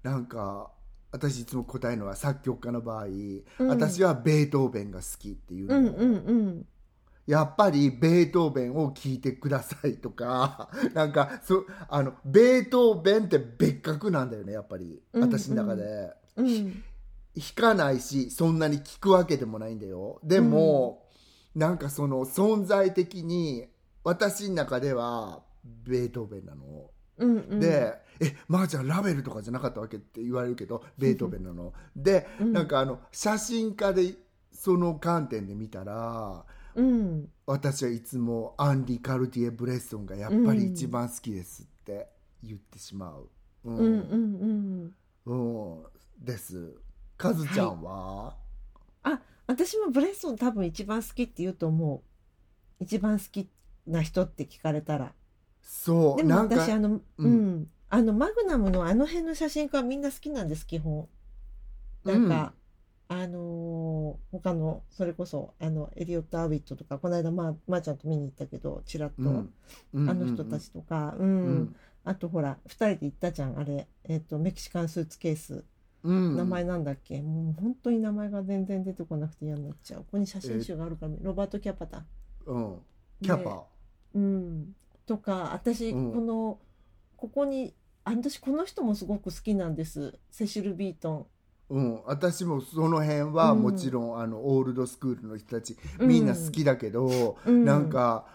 [0.03, 0.71] なんか
[1.11, 6.67] 私いつも答えるのは作曲家の場合、うん私はベートーベンが好きっていうの、うんうんうん。
[7.27, 16.13] やっぱりベートーベンを聴いてくださいとか なんかそあのベートーベンって別格なんだよねやっぱりうん私の中で。
[16.37, 16.83] うん。
[17.37, 21.05] 弾かないしそんなに聞くわけでもないんだよでも、
[21.55, 23.67] なんかその存在的に
[24.03, 25.43] 私の中では
[25.85, 27.61] ベートーベンなの、うんうん。
[27.61, 34.15] で「えまー、ちゃんラベルとかじゃなかったわけ?」って言われるけどベートーベンなので、うんなんかあの写真家で
[34.53, 36.45] その観点で見たら
[36.77, 37.29] うん。
[37.47, 42.09] 私はいつもアンリ・カルティエ・ブレッソンがやっぱり一番好きですって
[42.43, 43.29] 言ってしまう。
[43.65, 44.95] ううんうん
[45.27, 45.81] うん。
[45.81, 45.85] うん
[46.25, 46.75] です。
[47.17, 48.37] カズちゃんは、
[49.03, 52.03] あ、私もブレッソン多分一番好きって言うと思
[52.81, 52.85] う。
[52.85, 53.49] 一番好き
[53.87, 55.13] な人って聞かれたら。
[55.63, 61.09] そうでも私あの、う、うんあのマグナムのあの辺の写真家はみんな好きなんです基本。
[62.05, 62.53] なんか、
[63.09, 69.55] あのー他のそれこそあのエリオット・アウィットとかこの間まあまー、ちゃんと見に行ったけどちらっと、うん。
[69.95, 71.47] うんあの人たちとか、うん。
[71.47, 71.77] うん。
[72.05, 75.65] あとほら2人で行ったじゃんあれ、えっとメキシカンスーツケース。
[76.03, 76.37] うん。
[76.37, 80.01] 名前なんだっけ、もう本当に名前が全然出てこなくて嫌になっちゃう。
[80.01, 82.05] ここに写真集があるから、ロバート・キャパだ。
[82.47, 82.77] うん。
[83.23, 83.57] キャパ、ね
[84.15, 86.13] うん、とか私、うん。
[86.13, 86.59] この
[87.17, 90.19] ここにあ私この人もすごく好きなんです。
[90.31, 91.29] セシル・ビート
[91.69, 93.63] うん、私もその辺はうん。
[93.63, 98.27] もちろん、あのオールドスクールの人たちみんな好きだけど、ン、なんか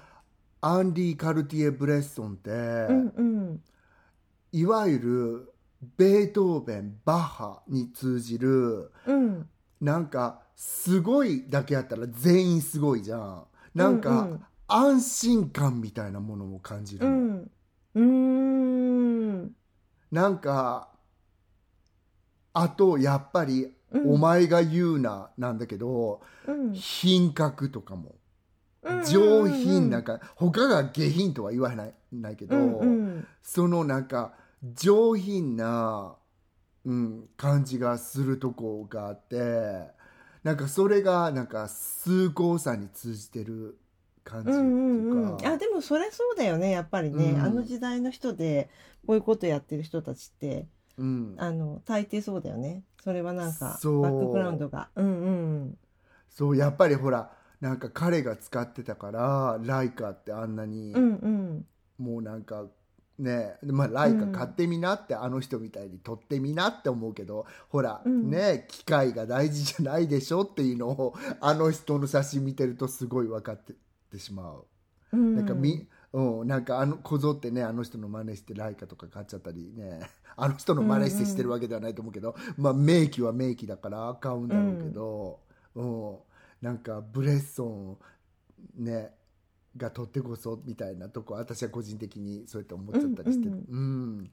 [0.60, 3.62] アンリー・カルティエ・ブレッソンって、うんうん。
[4.52, 5.54] いわゆる
[5.98, 9.50] ベートーベンバッハに通じるうん。
[9.80, 13.46] なんかすごいだけやったら全員すごいじゃん。
[13.74, 17.52] なんか、うん安心感みたいなものも感じるの、うん。
[17.94, 18.02] う
[19.44, 19.52] ん。
[20.10, 20.88] なんか
[22.54, 24.14] あとやっぱり「うん。
[24.14, 26.74] お前が言うな」なんだけど、うん。
[26.74, 28.10] 品格とかも。
[28.10, 28.22] うん
[29.06, 32.82] 上品なんか他が下品とは言わないないけど、
[33.44, 34.34] そのなんか
[34.74, 36.16] 上品な、
[36.84, 39.92] うん、感じがするとこがあって
[40.44, 43.78] なんかそれがなんか崇高さに通じてる
[44.24, 45.54] 感じってうんうんいうか、うん。
[45.54, 47.42] あでもそれそうだよねやっぱりね、うん。
[47.42, 48.70] あの時代の人で
[49.06, 50.68] こういうことやってる人たちって
[51.02, 52.84] うん、あの大抵そうだよね。
[53.04, 54.02] それはなんかバそう。
[54.04, 54.90] ックグラウンドが。
[54.96, 55.30] うんう
[55.66, 55.78] ん。
[56.30, 61.66] そうやっぱりほらなんか彼が使ってたからライカってあんなに、うんうん。
[61.98, 62.66] もうなんか
[63.20, 68.30] ねまあ、ライカ買ってみなって、あの人みたいに撮ってみなって思うけどほら、うん。
[68.30, 73.76] ね機械が大事じゃないでしょっていうのをあの人の写真見てるとすごい分かってっ
[74.12, 74.66] てしまう。
[75.14, 75.36] うん。
[75.36, 80.02] なんかみ、うん、なんかあのこぞってねあの人の真似してライカとか買っちゃったりね
[80.36, 85.40] あの人の真似してしてるわけではないと思うけど、まあ名機は名機だから買うんだろうけど、
[85.76, 86.18] うん。
[86.62, 87.98] なんかブレッソン
[88.76, 89.12] ね
[89.76, 94.32] が取ってこそみたいなとこ私は個人的にそうやって思っちゃったりしてる、うん。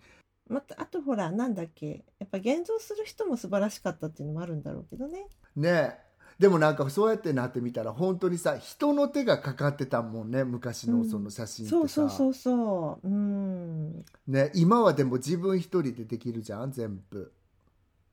[0.49, 5.27] またあとほらなんだっけやっぱ現像する人も素晴らしかったっていうのもあるんだろうけどね。
[5.57, 5.99] ね
[6.39, 13.09] でもなんかそうやってなってみたら本当にさ人の手がかかってたもんね昔のその写真ってさ、そうそうそうそう。
[13.09, 14.05] うん。
[14.29, 17.33] ね、今はでも自分一人でできるじゃん全部。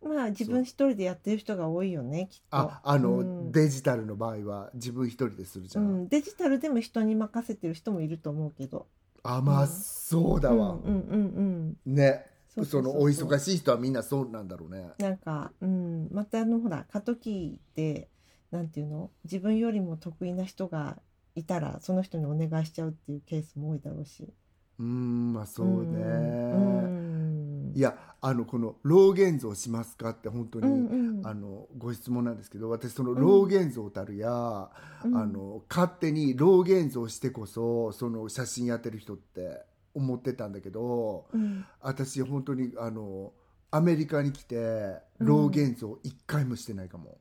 [0.04, 2.46] まあ自分一人でやってる人が多いよねきっと。
[2.58, 3.52] ああの、うん。
[3.52, 8.88] デジタルの場合は自分一人でするじゃ、うんん、デジタルでも人に任せてる人もいると思うけど。
[9.22, 9.68] あまあ、うん。
[9.68, 10.74] そうだわ。
[10.74, 11.96] うん、うんうんうん。
[11.96, 12.26] ね。
[12.64, 14.92] そのお忙しい人はみんなそうなんだろうね。
[14.98, 18.08] なんか、うん、またあのほら過渡期で
[18.56, 19.12] なんていうの？
[19.26, 20.98] 自分よりも得意な人が
[21.36, 24.34] いたらその人にお願いしちゃうっていうケースも多いだろうし。
[24.78, 31.28] うんまあそうね、うんいやあのこの老現像しますかって本当に、うんうん。
[31.28, 34.30] あのご質問なんですけど私その老現像たるや、
[35.04, 35.18] うん。
[35.18, 39.62] あの勝手に老現像してこそその写真やってる人って
[39.94, 41.66] 思ってたんだけどうん。
[41.82, 43.34] 私本当にあの
[43.72, 44.56] アメリカに来て
[45.20, 47.18] うん老現像一回もしてないかも、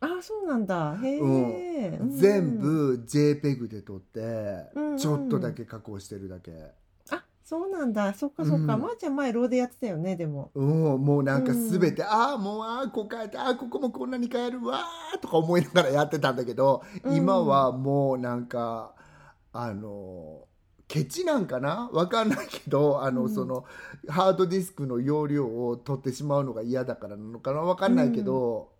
[0.00, 0.98] あそうなんだ。
[1.02, 2.00] へえ、うん。
[2.00, 2.10] うん。
[2.16, 6.52] 全部 JPEG で撮って、うんちょっとだけ加工してるだけ、
[7.10, 8.12] あそうなんだ。
[8.14, 8.80] そっかそっか、うん。
[8.80, 10.50] まー、ちゃん前ローでやってたよねでも。
[10.54, 17.16] うん、もうなんか全て、ああもうああこう変えてああここもこんなに変えるわーとか思いながらやってたんだけど、うん。
[17.16, 18.94] 今はもうなんか
[19.52, 20.46] あの
[20.86, 21.88] ケチなんかな？
[21.92, 23.34] わかんないけどあの、うん。
[23.34, 23.64] その
[24.08, 27.60] ハードディスクの容量を取ってしまうのが嫌だからなのかな？
[27.60, 28.70] わかんないけど、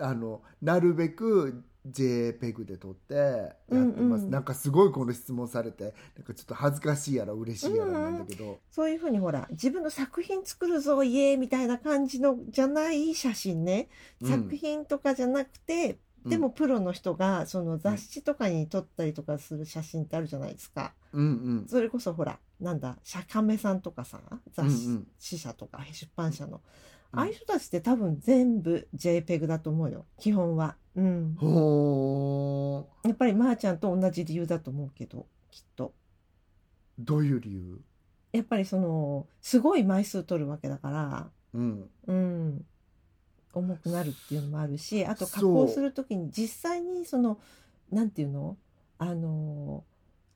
[0.00, 13.88] あのなるべく JPEG で撮ってやってます、うんうんなんかすごいこの質問されてなんかちょっと恥ずかしいやら嬉しいやらなんだけど、そういうふうにほら自分の作品作るぞイエーイみたいな感じのじゃない写真ね、
[14.20, 14.28] うん。
[14.28, 21.28] 作品とかじゃなくてでもプロの人がその雑誌とかに撮ったりとかする写真ってあるじゃないですか、うんう
[21.64, 21.66] ん。
[21.68, 24.20] それこそほらなんだ釈迦目さんとかさ
[24.52, 25.06] 雑うんうん。
[25.18, 26.62] 誌社とか出版社の、うん
[27.16, 30.04] ああいう人たちって多分全部 JPEG だと思うよ。
[30.18, 33.08] 基本は、うん、ほー。
[33.08, 35.92] やっぱりまーちゃんと同じ理由だと思うけどきっと。
[36.98, 37.80] どういう理由？
[38.32, 41.90] やっぱりそのすごい枚数取るわけだからうん。
[42.06, 42.64] うん、
[43.52, 47.38] 重くなるっていうのもあるしあと加工する時に実際にその
[47.90, 48.56] なんていうの？
[48.98, 49.84] あの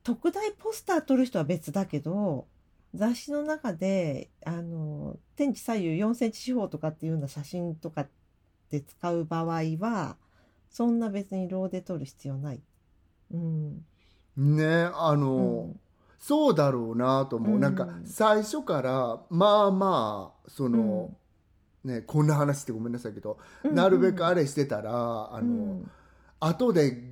[0.02, 2.46] 特大ポスター撮る人は別だけど
[2.94, 8.06] 雑誌の中であの天地左右4センチ四方とかっていうような写真とか
[8.70, 10.16] で使う場合は
[10.70, 12.60] そんな別にローで撮る必要ない。
[13.32, 13.84] うん。
[14.36, 15.80] ねあの、うん。
[16.18, 17.74] そうだろうなと思う、うんなん。
[17.74, 21.10] か最初からまあまあその、
[21.84, 25.90] ねこんな話ってごめんなさいけど、なるべくあれしてたらあの、うん。
[26.40, 27.02] 後で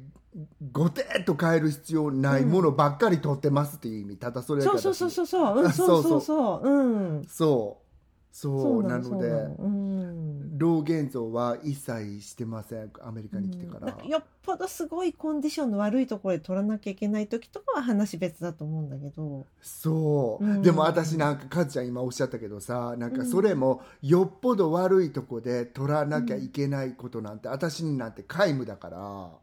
[0.73, 4.17] ごてっと変える必要ないものばっかり取ってますっていう意味。
[4.17, 6.69] ただそれだけそうそうそうそうそう、うん、 そうそうそう。
[6.69, 6.83] う
[7.21, 7.25] ん。
[7.29, 7.89] そう。
[8.31, 8.83] そう。
[8.85, 10.59] なのでそうん。
[10.59, 12.93] 老現像は一切してません。
[13.01, 13.87] アメリカに来てから、うん。
[13.87, 19.47] なんかよっぽどすごいコンディションの悪いところで取らなきゃいけない時とかは話別だと思うんだけど。
[19.61, 20.63] そう、うん。
[20.63, 28.99] でも私なんかかずちゃん今おっしゃったけどさなんかそれもよっぽど悪いとこで取らなきゃいけないことなんて、私になんて皆無だから。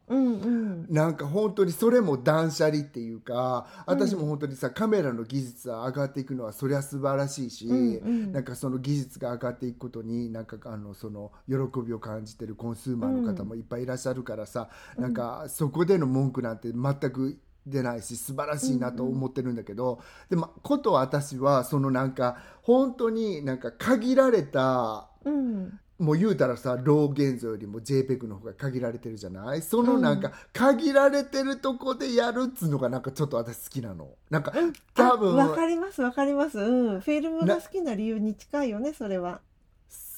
[0.07, 0.87] うんうん。
[0.89, 8.31] なんか本当にそれも断捨離っていうか私も本当にさカメラの技術が上がっていくのはそりゃ素晴らしいし、うんうん。
[8.31, 25.79] なんかその技術が上がっていくことになんかあのその喜びを感じてるコンスーマーの方もいっぱいいらっしゃるからさ、うんなんかそこでの文句なんて全く出ないし素晴らしいなと思ってるんだけど、でもこと私はそのなんか本当になんか限られたうん。
[25.97, 29.61] もう言うたらさロー現像よりも JPEG の方が限られてるじゃない？
[29.61, 34.09] そのなんか限られてるとこでやるっつうのがなんかちょっと私好きなの。
[34.29, 34.73] なんかうん。
[34.93, 36.59] 多分あわかりますわかります。
[36.59, 36.99] うん。
[36.99, 39.39] フィルムが好きな理由に近いよねそれは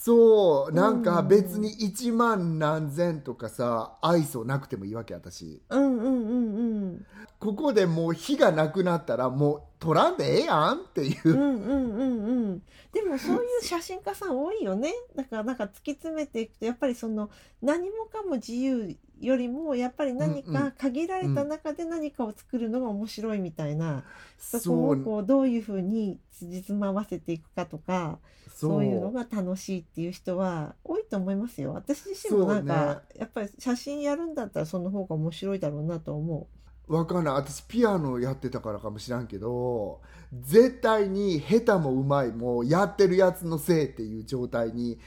[0.07, 5.61] そうなんか別に1万何千とかさ愛想なくてもいいわけ私。
[5.67, 7.05] うんうんうんうん。
[7.39, 11.29] ここでもう火がなくなったらもう撮らんでええやんっていう。
[11.29, 12.63] う、んうんうんうん。
[12.93, 14.93] でもそういう写真家さん多いよね。
[15.13, 17.29] だからなんか突き詰めていくとやっぱりその
[17.61, 20.53] 何もかも自由よりもやっぱり何うんうん。
[20.53, 24.03] か限られた中で何かを作るのが面白いみたいな、
[24.37, 28.19] そこそうをこうどういうふうに辻褄合わせていくかとか
[28.53, 28.85] そう。
[28.85, 31.73] いうのが楽しいっていう人は多いと思いますよ。
[31.73, 36.47] 私自身もなんか、やっぱり写真やるんだったらその方が面白いだろうなと思
[36.87, 37.33] わかんない。
[37.35, 40.01] 私ピアノやってたからかもしらんけど
[40.33, 44.97] 絶対に下手もうまいもやってるやつのせいっていう状態に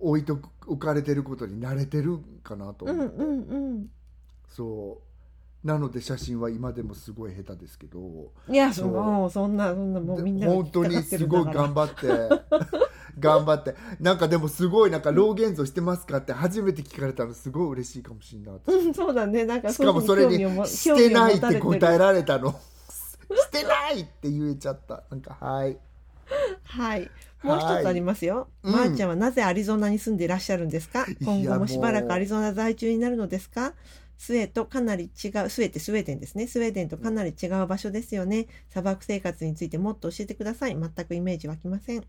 [0.00, 2.90] 置いとく置かれてることに慣れてるかなとう。
[2.90, 3.90] うん思って、うんうん。
[4.48, 5.00] そ
[5.64, 5.66] う。
[5.66, 8.32] なので写真は今でもすごい下手ですけど。
[8.48, 8.88] いやそう。
[8.88, 12.44] もうそんなそんなもうみんなが本当にすごい頑張張って。
[13.18, 13.74] 頑張って。
[14.00, 19.44] なんかでもすごいなんか老現像してますかって初めて聞かれたのすごい嬉しいかもしれない私うんそうだね。
[19.44, 22.52] なんかしかもそれにしてないって答えられたの。
[23.30, 25.04] してないって言えちゃった。
[25.10, 25.78] なんかはい。
[26.64, 27.10] はい
[27.42, 28.72] もう一つありますよ、うん。
[28.72, 31.06] まー、ちゃんはなぜアリゾナに住んでいらっしゃるんですか？
[31.22, 33.72] 今後もしばらくアリゾナ在住になるのですか？
[34.18, 35.10] スウェーとかなり違う
[35.48, 36.46] スウェーってスウェーデンですね。
[36.46, 38.48] スウェーデンとかなり違う場所ですよね。
[38.68, 40.76] 砂漠生活についてもっと教えてください。
[40.78, 42.04] 全くイメージ湧きません。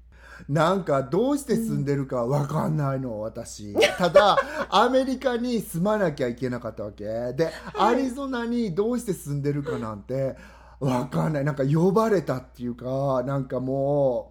[0.49, 3.73] なんかどうして住んでるかわかんないの私。
[3.97, 4.37] ただ
[4.69, 7.05] アメリカに住まなきゃいけなかったわけ。
[7.05, 10.35] でアリゾナにどうして住んでるかなんて
[10.81, 11.45] わかんない。
[11.45, 14.30] なんか呼ばれたっていうかなんかも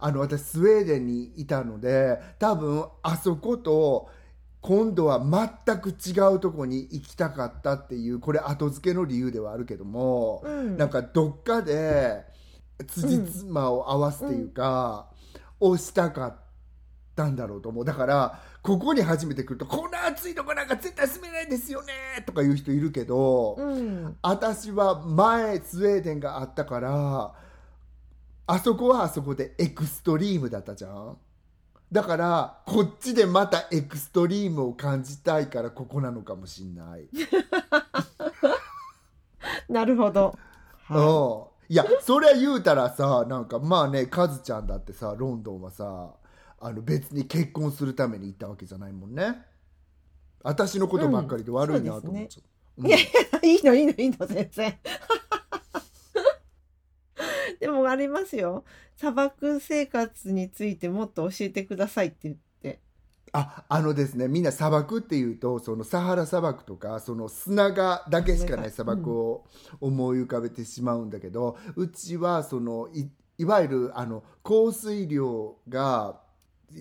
[0.00, 4.10] あの私スウェーデンにいたので多分あそこと
[4.60, 5.20] 今度は
[5.66, 10.76] 全く違うとこに行きたかったっていうこれ後付けの理由ではあるけども、うん。
[10.76, 12.24] なんかどっかで
[12.86, 15.08] 辻褄を合わすっていうか、
[15.60, 16.36] をしたかっ
[17.16, 17.84] たんだろうと思う。
[17.86, 24.18] だからここに初めて来るとこんな暑いとこなんか絶対住めないですよねとか言う人いるけど、うん。
[24.20, 27.32] 私は前スウェーデンがあったから
[28.52, 31.16] あそこはあそこでエクストリームだったじゃん。
[31.92, 37.08] だからこっちでまたエクストリームを感じたいからここなのかもしんない、
[39.72, 40.36] なるほど、
[40.86, 41.72] はうん。
[41.72, 46.14] いやそれ言うたらさなんかまあねカズちゃんだってさロンドンはさ
[46.58, 49.42] あの別に結婚するために行ったわけじゃないもんね。
[50.42, 52.42] 私のことばっかりで悪いなと思っちゃ
[52.78, 53.00] う、い、いやい
[53.32, 54.78] やいいのいいのいいの全然
[57.60, 58.64] でもありますよ。
[58.96, 62.80] 砂漠生活についてもっと教えてくださいって言って。
[63.32, 69.12] ああのですねみんな砂漠っていうとそのサハラ砂漠とかその砂がだけしかない砂漠。
[69.12, 69.44] を
[69.80, 73.08] 思い浮かべてしまうんだけど、うちはそのい
[73.38, 76.20] いわゆるあの降水量が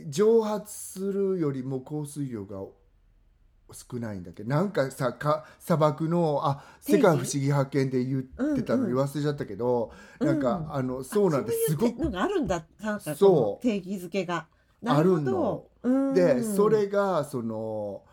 [0.07, 2.63] 蒸発するよりも降水量が
[3.73, 8.21] 少ないんだけどなんかさか砂漠のあ世界不思議発見で言っ
[8.55, 8.95] てたのうんうん。
[8.95, 12.65] に忘れちゃったけど、うんなんかあのそうなんですすごくあるんだ
[13.15, 13.63] そう。
[13.63, 14.47] 定義づけが。
[14.81, 15.69] なるほど。
[15.83, 16.13] うん。
[16.13, 18.03] でそれがその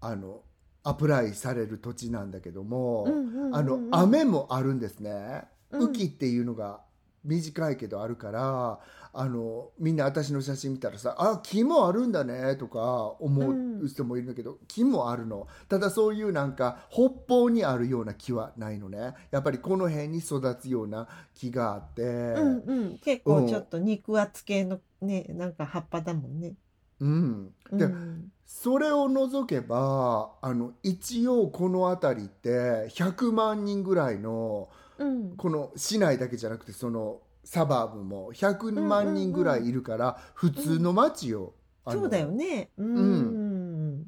[0.00, 0.42] あの
[0.82, 3.56] アプライされる土地なんだけども、うんうんうんうん。
[3.56, 5.82] あの雨もあるんですね、うん。
[5.84, 6.80] 雨季っていうのが
[7.24, 8.80] 短いけどあるから
[9.12, 15.48] あのみんな私の写真見たらさ「あ木もあるんだね」とか思う人もいるんだけど、木もあるの。
[15.68, 19.14] ただそういうなんか北方にあるような木はないのね。
[19.30, 26.54] やっぱりこの辺に育つような木があって、うんうん、結構ちょっと肉厚系のねなんか葉っぱだもんね。
[27.00, 28.30] うん、で、うん。
[28.46, 35.36] それを除けばあの一応この辺りって100万人ぐらいのうん。
[35.36, 41.54] この市内だけじゃなくてそのサバーブも100万人ぐらいいるから普通の街よ。
[41.84, 42.70] あのそうだよね。
[42.78, 44.06] うん。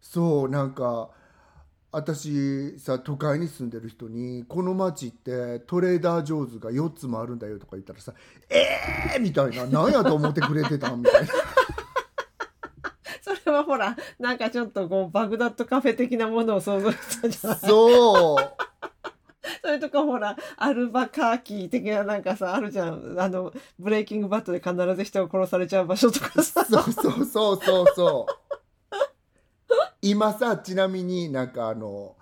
[0.00, 1.10] そうなんか
[1.92, 8.12] 私さ都会に住んでる人にこの街ってトレーダー・ジョーズが4つもあるんだよとか言ったらさ
[8.50, 11.28] 「えー!」みたいな「何やと思ってくれてたん?」みたいな。
[13.22, 17.58] それはほらなんかちょっとこうバグダッドカフェ的なものを想像したじゃない？
[17.58, 18.40] そうそ
[19.76, 26.64] れとかほらアルバカーキー的ななんかさあるじゃんあのブレイキングバットで必ず人が殺されちゃう場所とかさ。
[26.64, 28.46] そうそうそうそうそう。
[30.02, 32.16] 今さちなみになんかあの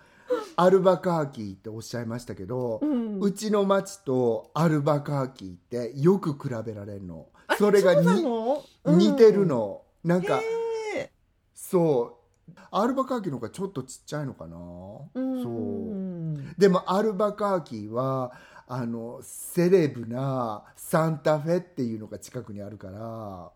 [0.56, 7.26] アルバカーキーっておっしゃいましたけど、ううんちの町とアルバカーキーってよく比べられるの。
[7.58, 9.46] それがそうなにの似てる。
[9.46, 9.82] の。
[10.04, 10.40] なんか
[11.54, 12.23] そう
[12.70, 14.56] アルバカーキーの方がちょっとちっちゃいのかな。
[14.56, 15.14] そう。
[16.58, 18.32] でもアルバカーキーは
[18.66, 23.52] あのセレブなサンタフェっていうのが近くにあるから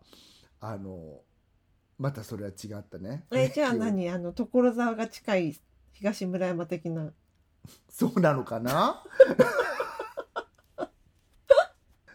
[0.61, 1.21] あの
[1.99, 4.09] またそれは違ったねえじゃあ何？
[4.11, 5.57] あの所沢が近い
[5.93, 7.11] 東村山的な。
[7.91, 9.03] そうなのかな？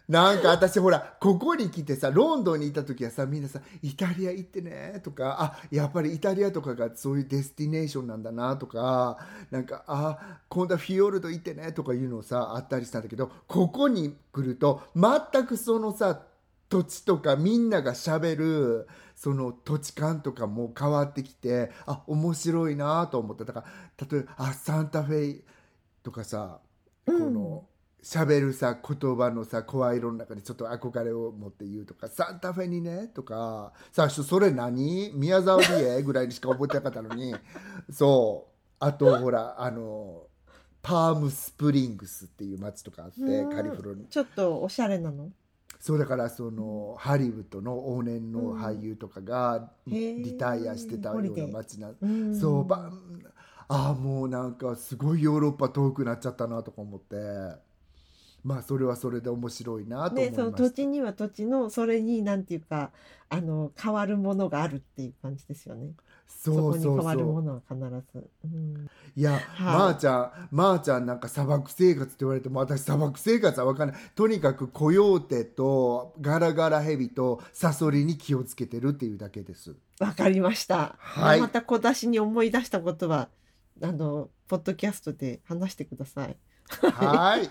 [0.08, 9.18] なんか私ほらここに来てさロンドンにいた時はさみんなさ「イタリア行ってね」とか「あやっぱりイタリアとかがそういうデスティネーションなんだな」とか
[9.50, 16.20] なんか「あ今度はフィヨルド行ってね」とかいうのさあったりしたんだけどここに来ると全くそのさ
[16.68, 23.44] 土地とかみんながしゃべるその土地感とかも変わってきてあ面白いなと思った。
[23.44, 23.64] だか
[24.00, 25.44] ら例えばあサンタフェイ
[26.02, 26.60] とかさ、
[27.06, 27.64] この
[28.04, 35.10] 喋るさ言葉のさ声色の中でちょっと憧れを持って言うとか「サンタフェにね」とか最初それ何？
[35.14, 37.34] 宮沢りえぐらいにしか覚えてなかったのに。
[37.90, 38.54] そう。
[38.78, 40.26] あとほらあの
[40.82, 44.08] パームスプリングスっていう街とかあってうんカリフォルニア。
[44.08, 45.30] ちょっとおしゃれなの？
[45.80, 52.38] そうだからそのハリウッドの往年の俳優とかがリタイアしてたような街なうん。
[52.38, 52.90] そうば
[53.68, 57.16] ああもうなんかすごいヨーロッパ遠くなっちゃったなとか思って
[58.44, 62.90] まあそれはそれで面白いなと思いでそのました土地には土地のそれになんていうか
[63.30, 65.92] あの変わるものがあるっていう感じですよね。
[66.26, 67.80] そそうそうそわるものは必
[68.12, 68.28] ず。
[68.44, 80.96] うん、ういや、はいまー、ちゃんまー、ちゃんなんか砂漠生活って言われても私砂漠生活は分かんないとにかくコヨーテとガラガラヘビとサソリに気をつけてるっていうだけですわかりました。
[80.98, 83.30] はいまた小出しに思い出したことは
[83.82, 86.36] あのポッドキャストで話してください。
[86.68, 87.48] はい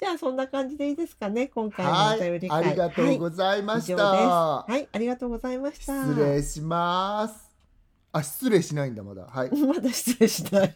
[0.00, 2.64] じゃあそんな感じでいいですかね今回のおはい便り会。
[2.64, 4.24] ありがとうはいございました、以上です。
[4.72, 6.04] はい、ありがとうございました。
[6.06, 7.50] 失礼します
[8.12, 10.74] あ失礼しないんだまだはい まだ失礼しな い。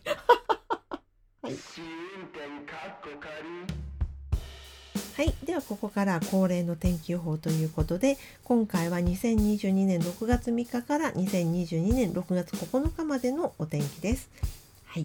[5.16, 14.28] はい、ではここから恒例の天気予報ということで今回は2022年6月3日から2022年6月9日までのお天気です。
[14.86, 15.04] はい、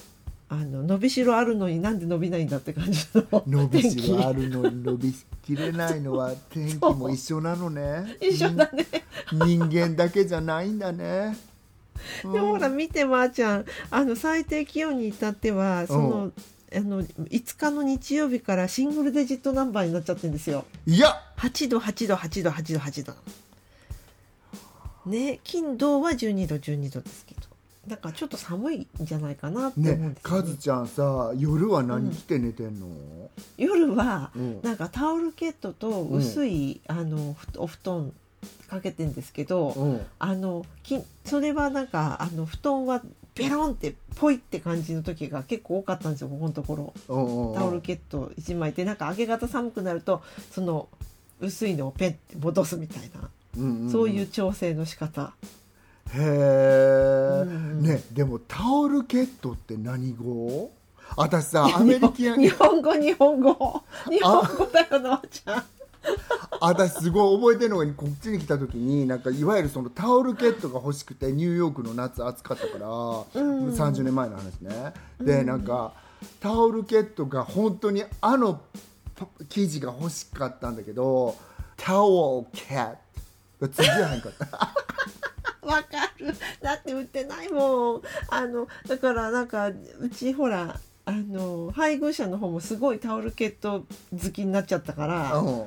[0.49, 8.17] あの伸びしろあるのになんで伸びないんだって感じの 伸びしろあるのに伸びきれないのは天気も一緒なのね。
[8.21, 8.87] 一緒だね。
[9.33, 11.37] 人間だけじゃないんだね。
[12.23, 13.65] でもほら見てまーちゃん。
[13.91, 16.33] あの最低気温に至ってはその、
[16.75, 20.65] あの5日の日曜日からシングルデジットナンバーになっちゃってるんですよ。
[20.87, 21.23] いや。
[21.39, 23.15] 8度8度8度8度8度
[25.07, 27.26] ね金土は12度12度です
[27.89, 30.43] だからちょっと寒いんじゃないかなって思うんねですよ、ね。
[30.43, 32.87] カズちゃんさ夜は何着て寝てんの、
[33.57, 34.61] 夜はうん。
[34.63, 38.13] なんかタオルケットと薄い、あのふお布団
[38.69, 40.07] かけてんですけど、うん。
[40.19, 43.03] あのきそれはなんかあの布団は
[43.35, 46.95] ベロンってポイって感じの時が結構多かったんですよここのところ。
[47.09, 50.89] うんうんタオルケット1枚でなんか明け方寒くなるとその
[51.41, 53.29] 薄いのをペンって戻すみたいな、
[53.59, 53.91] うんんん。
[53.91, 55.35] そういう調整の仕方
[56.15, 60.71] へえ、うんねでもタオルケットって何語？
[61.17, 63.83] 私さアメリカン日本語日本語。
[64.09, 65.65] 日本語だよなおちゃん
[66.61, 73.73] 私すごい覚えてるのがこっちに来た時になんかいわゆるそのタオルケットが欲しくてニューヨークの夏暑かったから、ん。
[73.73, 74.93] 30年前の話ね。
[75.21, 75.93] でなんか
[76.41, 78.61] タオルケットが本当にあの
[79.17, 81.37] パ生地が欲しかったんだけど
[81.77, 82.95] タオルキャッ
[83.61, 84.47] トが通じやへんかった
[85.67, 86.35] わかる。
[86.63, 88.03] だって売ってないもん。
[88.29, 95.67] あのだからなんかうちほらあの配偶者の方もすごいタオルケット好きになっちゃったからうん。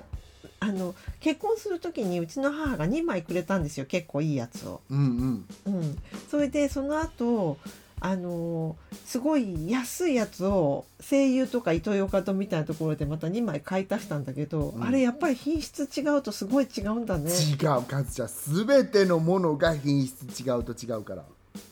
[0.62, 3.86] あの結婚する時にうちの母が2枚くれたんですよ。
[3.86, 4.82] 結構いいやつを。
[4.90, 5.74] うんうん。
[5.74, 5.98] うん、
[6.30, 7.58] それでその後
[8.02, 14.84] あのすごい安いやつを声優とかイトーヨーカドーみたいなところでまた2枚買い足したんだけど、うん。
[14.84, 17.32] あれやっぱり品質違うとすごい違うんだね。
[17.32, 18.30] 違うカズちゃん。
[18.66, 21.24] 全てのものが品質違うと違うから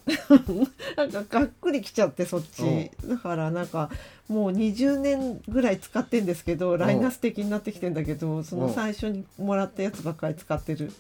[0.96, 3.90] なんかがっくりきちゃってそっち、だからなんか
[4.28, 10.92] もう20年ぐらい使ってんですけど、ライナス的になってきてんだけどその最初にもらったやつばっかり使ってる。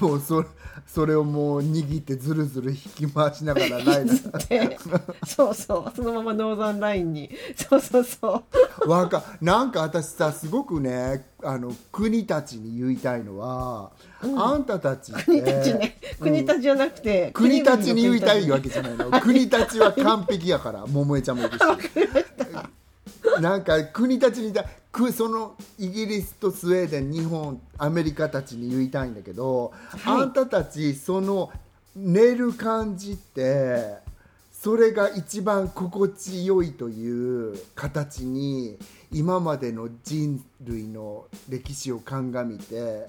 [0.00, 0.44] もうそ
[0.86, 2.76] それをもう握ってずるずる引
[3.08, 4.14] き回しながら ライナ
[4.48, 4.78] で
[5.26, 5.92] そうそう。
[5.94, 7.30] そのままノーザンラインに。
[7.56, 8.44] そうそうそ
[8.84, 8.88] う。
[8.88, 13.92] わかなんか私さすごくねあの国たちに言いたいのは、
[14.36, 18.68] あんたたち国たちね、国たちじゃなくて、国たちに言いたいわけ。
[18.68, 19.10] けじゃないの。
[19.20, 21.62] 国たちは完璧やから桃江ちゃんもいるし。
[23.40, 29.72] なんか国たちにだくそのイギリスとスウェーデン日本アメリカたちに言いたいんだけど、
[30.04, 30.22] はい。
[30.22, 31.50] あんたたちその
[31.96, 33.96] 寝る感じって
[34.50, 38.78] それが一番心地よいという形に
[39.10, 43.08] 今までの人類の歴史を鑑みて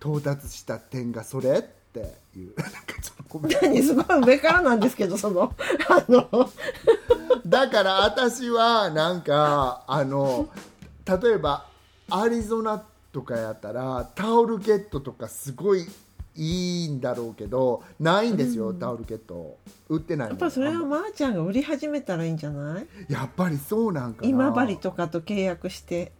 [0.00, 2.54] 到達した点がそれっていう。
[2.58, 3.52] なんかちょっとごめん。
[3.60, 3.82] 何？
[3.82, 5.54] すごい上からなんですけど、その、
[5.88, 6.50] あの、
[7.46, 10.48] だから私はなんかあの
[11.04, 11.66] 例えば
[12.10, 12.82] アリゾナ
[13.12, 15.86] とかやったらタオルケットとかすごい
[16.36, 19.58] いいんだろうけどないんですよ、タオルケット。
[19.88, 20.30] 売ってないの。
[20.30, 22.86] やっぱりそれはまーちゃんが売り始めたらいいんじゃない？
[23.08, 24.28] やっぱりそうなんかな。
[24.28, 26.12] 今治とかと契約して。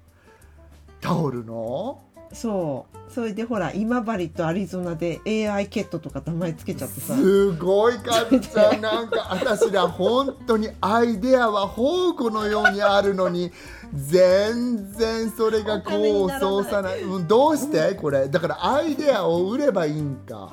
[1.01, 2.03] タオルの？
[2.33, 2.97] そう。
[3.13, 7.17] それでほら、今治とアリゾナで AI ケットとか名前つけちゃってさ。
[7.17, 13.51] すごいかっちゃんなんか私ら本当にアイデアは宝庫のようにあるのに
[13.93, 18.29] 全然それが功を奏さないうんどうしてこれ？
[18.29, 20.53] だからアイデアを売ればいいんか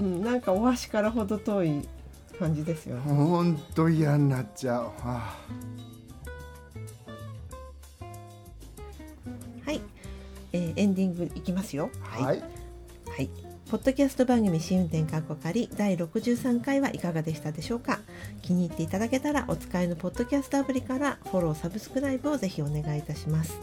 [0.00, 1.88] うん、なんかお箸からほど遠い
[2.40, 3.02] 感じですよね。
[3.02, 5.36] 本当嫌になっちゃう、はあ
[9.64, 9.80] はい。
[10.52, 11.90] えーエンディングいきますよ。
[12.00, 13.30] はい、はい。
[13.70, 18.00] ポッドキャスト番組試運転かっこ仮第63回はいかがでしたでしょうか？
[18.40, 23.58] 気に入っていただけたらお使いのポッドキャストアプリからフォローサブスクライブをぜひお願いいたします。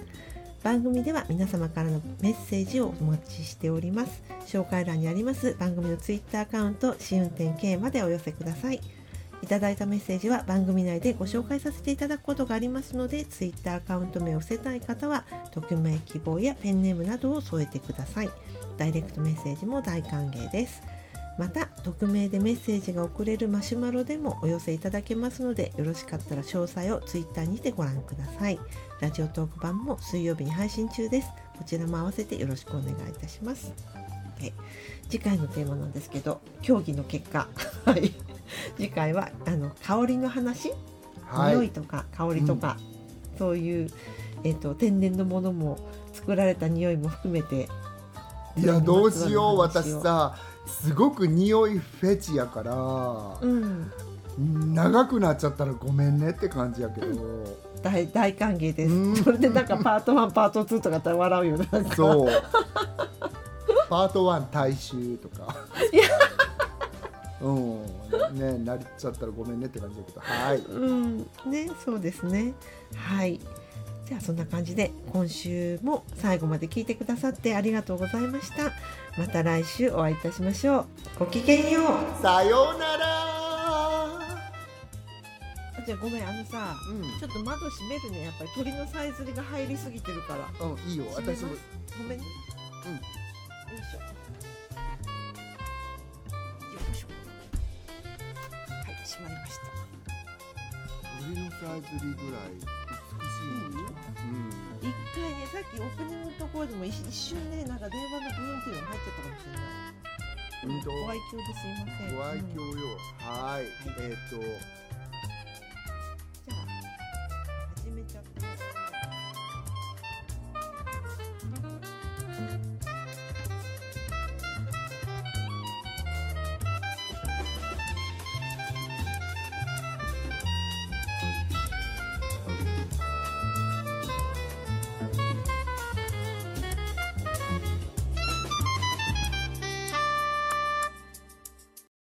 [0.63, 4.23] 番組では皆様からのメッセージをお待ちしております。
[4.47, 8.79] 紹介欄にあります番組のツイッターアカウント試運転 K までお寄せください
[9.41, 18.29] いただいたメッセージは番組内でご紹介させていただくことがありますのでツイッターアカウント名を伏せたい方は匿名希望やペンネームなどを添えてください。
[18.77, 20.81] ダイレクトメッセージも大歓迎です。
[21.37, 28.59] また匿名でメッセージが送れるマシュマロでもお寄せいただけますのでよろしかったら詳細をツイッターにてご覧ください。
[29.01, 31.29] ラジオトーク版も水曜日に配信中です。
[31.57, 33.73] こちらも合わせてよろしくお願いいたします。
[35.09, 37.47] 次回のテーマなんですけど競技の結果。
[37.85, 38.13] はい。
[38.77, 40.71] 次回はあの香りの話、
[41.25, 41.55] はい。
[41.55, 42.77] 匂いとか香りとか、
[43.37, 43.89] そういう、
[44.43, 45.77] えっと天然のものも
[46.13, 47.69] 作られた匂いも含めて。
[48.57, 50.35] いやどうしよう私さ。
[50.67, 52.73] すごく匂いフェチやから、
[53.41, 53.91] うん。
[54.73, 57.07] 長くなっちゃったらごめんねって感じやけど、
[57.81, 59.15] 大大歓迎です、うん。
[59.15, 62.29] それでなんかパート1パート2とかって笑うよねそう。
[63.89, 65.55] パート1大衆とか
[67.45, 68.39] うん。
[68.39, 70.19] ねなっちゃったらごめんねって感じだけど。
[70.19, 70.57] はい。
[70.57, 71.17] うん。
[71.45, 72.53] ねそうですね。
[72.95, 73.39] はい。
[74.05, 78.71] じゃあそんな感じで今週も最後まで聞いてくださってありがとうございました。
[79.17, 80.85] また来週お会いいたしましょう。
[81.19, 82.21] ごきげんよう。
[82.21, 83.05] さようなら。
[83.07, 84.19] あ
[85.85, 87.03] じゃあごめんあのさうん。
[87.19, 88.23] ちょっと窓閉めるね。
[88.23, 90.67] やっぱり鳥のさえずりが入りすぎてるから。
[90.67, 91.05] うんいいよ。
[91.15, 91.49] 私も。
[91.97, 92.25] ごめんね。
[92.85, 92.93] うん。
[92.93, 92.99] よ
[93.79, 94.14] いしょ
[99.15, 99.71] はい閉まりました。
[101.23, 103.87] 鳥のさえずりぐらい美しいね
[104.81, 109.59] 一回ねさっきオープニングのところでも一一瞬ねなんか電話のブーンっていうのが入っちゃったかもしれない。
[109.59, 112.15] うん本当ご愛嬌ですいません。
[112.17, 112.97] ご愛うん嬌よ。
[113.19, 113.63] はい。
[113.99, 114.35] えっと。
[114.41, 116.65] じゃあ
[117.77, 118.34] 始めちゃって